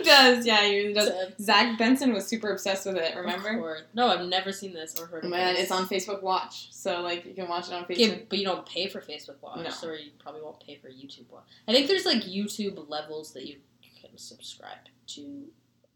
[0.05, 0.45] does.
[0.45, 1.11] Yeah, he really does.
[1.39, 3.15] Zach Benson was super obsessed with it.
[3.15, 3.79] Remember?
[3.93, 5.63] No, I've never seen this or heard of Man, this.
[5.63, 7.91] it's on Facebook Watch, so like you can watch it on Facebook.
[8.11, 9.69] Okay, but you don't pay for Facebook Watch, No.
[9.69, 11.43] so you probably won't pay for YouTube Watch.
[11.67, 13.57] I think there's like YouTube levels that you
[14.01, 14.77] can subscribe
[15.07, 15.45] to.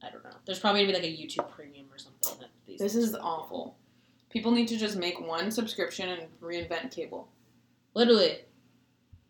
[0.03, 0.29] I don't know.
[0.45, 2.39] There's probably gonna be like a YouTube Premium or something.
[2.39, 3.77] That these This is awful.
[4.29, 7.29] People need to just make one subscription and reinvent cable.
[7.95, 8.39] Literally,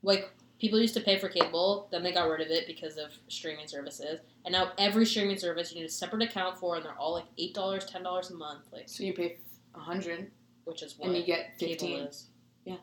[0.03, 3.11] like people used to pay for cable, then they got rid of it because of
[3.27, 6.97] streaming services, and now every streaming service you need a separate account for, and they're
[6.97, 9.37] all like eight dollars, ten dollars a month, like So you pay
[9.75, 10.31] a hundred
[10.65, 12.07] which is what and you get fifteen.
[12.65, 12.75] Yeah,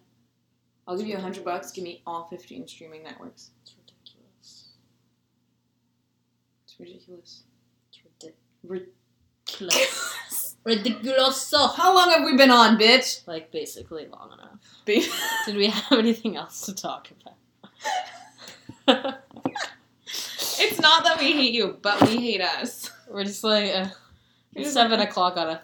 [0.86, 1.70] I'll give you a hundred bucks.
[1.70, 3.50] Give me all fifteen streaming networks.
[3.62, 4.68] It's ridiculous.
[6.64, 7.42] It's ridiculous.
[7.90, 8.00] It's
[8.62, 8.86] Rid-
[9.46, 10.56] ridiculous.
[10.64, 11.42] ridiculous.
[11.42, 13.26] So How long have we been on, bitch?
[13.26, 14.58] like basically long enough.
[14.86, 15.06] Be-
[15.46, 17.34] Did we have anything else to talk about?
[18.87, 23.89] It's not that we hate you, but we hate us, We're just like uh,
[24.55, 25.62] We're seven o'clock on a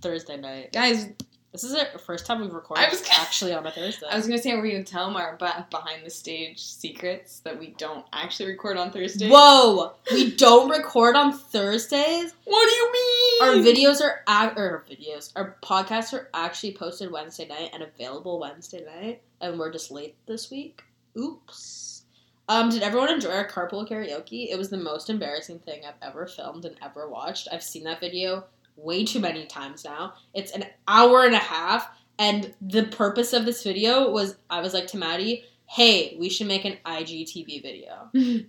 [0.00, 0.72] Thursday night.
[0.72, 1.08] guys.
[1.52, 4.06] This is the first time we've recorded I was gonna- actually on a Thursday.
[4.08, 7.58] I was gonna say we're gonna tell them our be- behind the stage secrets that
[7.58, 9.28] we don't actually record on Thursday.
[9.28, 9.94] Whoa!
[10.12, 12.32] We don't record on Thursdays.
[12.44, 13.42] What do you mean?
[13.42, 18.38] Our videos are ac- or videos, our podcasts are actually posted Wednesday night and available
[18.38, 20.82] Wednesday night, and we're just late this week.
[21.18, 22.02] Oops.
[22.48, 24.48] Um, did everyone enjoy our carpool karaoke?
[24.50, 27.46] It was the most embarrassing thing I've ever filmed and ever watched.
[27.52, 28.44] I've seen that video
[28.76, 30.14] way too many times now.
[30.34, 31.88] It's an hour and a half,
[32.18, 36.48] and the purpose of this video was I was like to Maddie, "Hey, we should
[36.48, 38.08] make an IGTV video."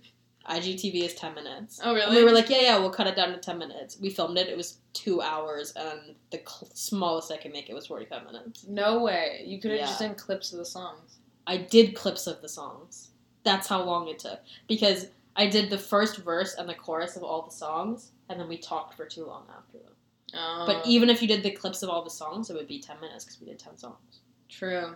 [0.50, 1.80] IGTV is ten minutes.
[1.84, 2.06] Oh really?
[2.08, 3.96] And we were like, yeah, yeah, we'll cut it down to 10 minutes.
[4.00, 4.48] We filmed it.
[4.48, 8.64] It was two hours, and the cl- smallest I could make it was 45 minutes.
[8.68, 9.44] no way.
[9.46, 9.86] You could have Yeah.
[9.86, 11.18] just done clips of the songs.
[11.46, 13.10] I did clips of the songs.
[13.44, 14.40] That's how long it took.
[14.68, 18.48] Because I did the first verse and the chorus of all the songs, and then
[18.48, 19.92] we talked for too long after them.
[20.34, 22.78] Oh, But even if you did the clips of all the songs, it would be
[22.80, 24.20] 10 minutes because we did 10 songs.
[24.48, 24.94] true.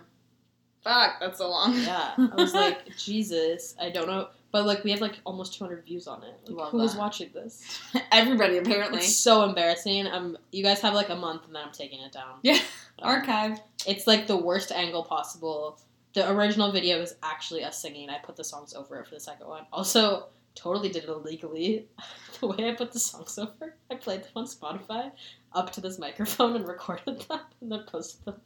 [0.83, 1.75] Fuck, that's so long.
[1.75, 2.13] Yeah.
[2.17, 4.29] I was like, Jesus, I don't know.
[4.51, 6.49] But like, we have like almost 200 views on it.
[6.49, 6.99] Like, who is that.
[6.99, 7.81] watching this?
[8.11, 8.99] everybody apparently.
[8.99, 10.07] It's so embarrassing.
[10.07, 12.39] Um, you guys have like a month, and then I'm taking it down.
[12.43, 12.53] Yeah.
[12.99, 13.59] Um, Archive.
[13.85, 15.77] It's like the worst angle possible.
[16.17, 18.09] The original video is actually us singing.
[18.09, 19.67] I put the songs over it for the second one.
[19.71, 21.85] Also, totally did it illegally.
[22.39, 25.11] the way I put the songs over, I played them on Spotify
[25.53, 28.41] up to this microphone and recorded them and then posted them.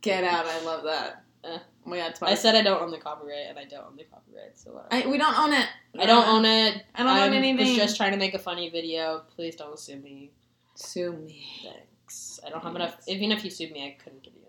[0.00, 0.46] Get out.
[0.46, 1.24] I love that.
[1.44, 1.58] Eh.
[1.58, 4.04] Oh my god, I said I don't own the copyright, and I don't own the
[4.04, 5.06] copyright, so whatever.
[5.06, 5.68] I, we don't own it.
[5.98, 6.84] I don't own it.
[6.94, 7.66] I don't own anything.
[7.66, 9.24] I was just trying to make a funny video.
[9.36, 10.30] Please don't sue me.
[10.74, 11.44] Sue me.
[11.64, 12.40] Thanks.
[12.46, 12.96] I don't have enough.
[13.06, 14.39] Even if you sued me, I couldn't give you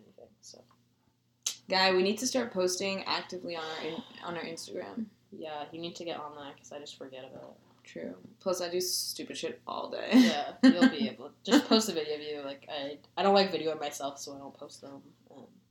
[1.72, 3.96] Guy, we need to start posting actively on our in,
[4.26, 5.06] on our Instagram.
[5.32, 7.88] yeah, you need to get on that because I just forget about it.
[7.90, 8.14] True.
[8.40, 10.10] Plus, I do stupid shit all day.
[10.12, 11.32] Yeah, you'll be able.
[11.44, 12.42] Just post a video of you.
[12.46, 15.02] Like I, I don't like videoing myself, so I don't post them.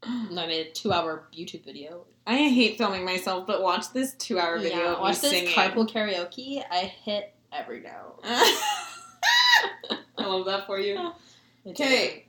[0.03, 2.07] Um, I made a two-hour YouTube video.
[2.26, 5.55] I hate filming myself, but watch this two-hour video Yeah, of watch me this singing.
[5.55, 6.62] carpool karaoke.
[6.70, 8.20] I hit every note.
[8.24, 11.12] I love that for you.
[11.66, 12.24] Okay,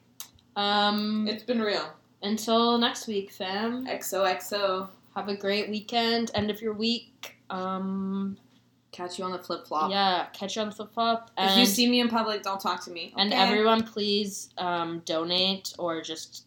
[0.58, 1.26] Um.
[1.30, 1.90] it's been real.
[2.22, 3.86] Until next week, fam.
[3.88, 4.90] XOXO.
[5.16, 6.32] Have a great weekend.
[6.34, 7.36] End of your week.
[7.50, 8.38] Um.
[8.92, 9.90] Catch you on the flip flop.
[9.90, 10.26] Yeah.
[10.34, 11.32] Catch you on the flip flop.
[11.38, 13.14] If you see me in public, don't talk to me.
[13.16, 13.42] And okay?
[13.42, 16.46] everyone, please um, donate or just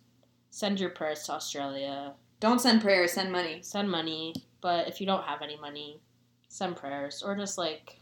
[0.50, 2.12] send your prayers to Australia.
[2.40, 3.60] don't send prayers, send money.
[3.62, 6.00] Send money, but if you don't have any money,
[6.48, 7.98] send prayers or just like,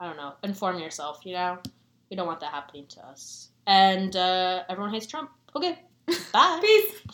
[0.00, 1.20] I don't know, inform yourself.
[1.24, 1.58] You know,
[2.10, 3.50] we don't want that happening to us.
[3.66, 5.30] And uh, everyone hates Trump.
[5.54, 5.78] Okay,
[6.32, 6.60] bye.
[6.60, 7.02] Peace.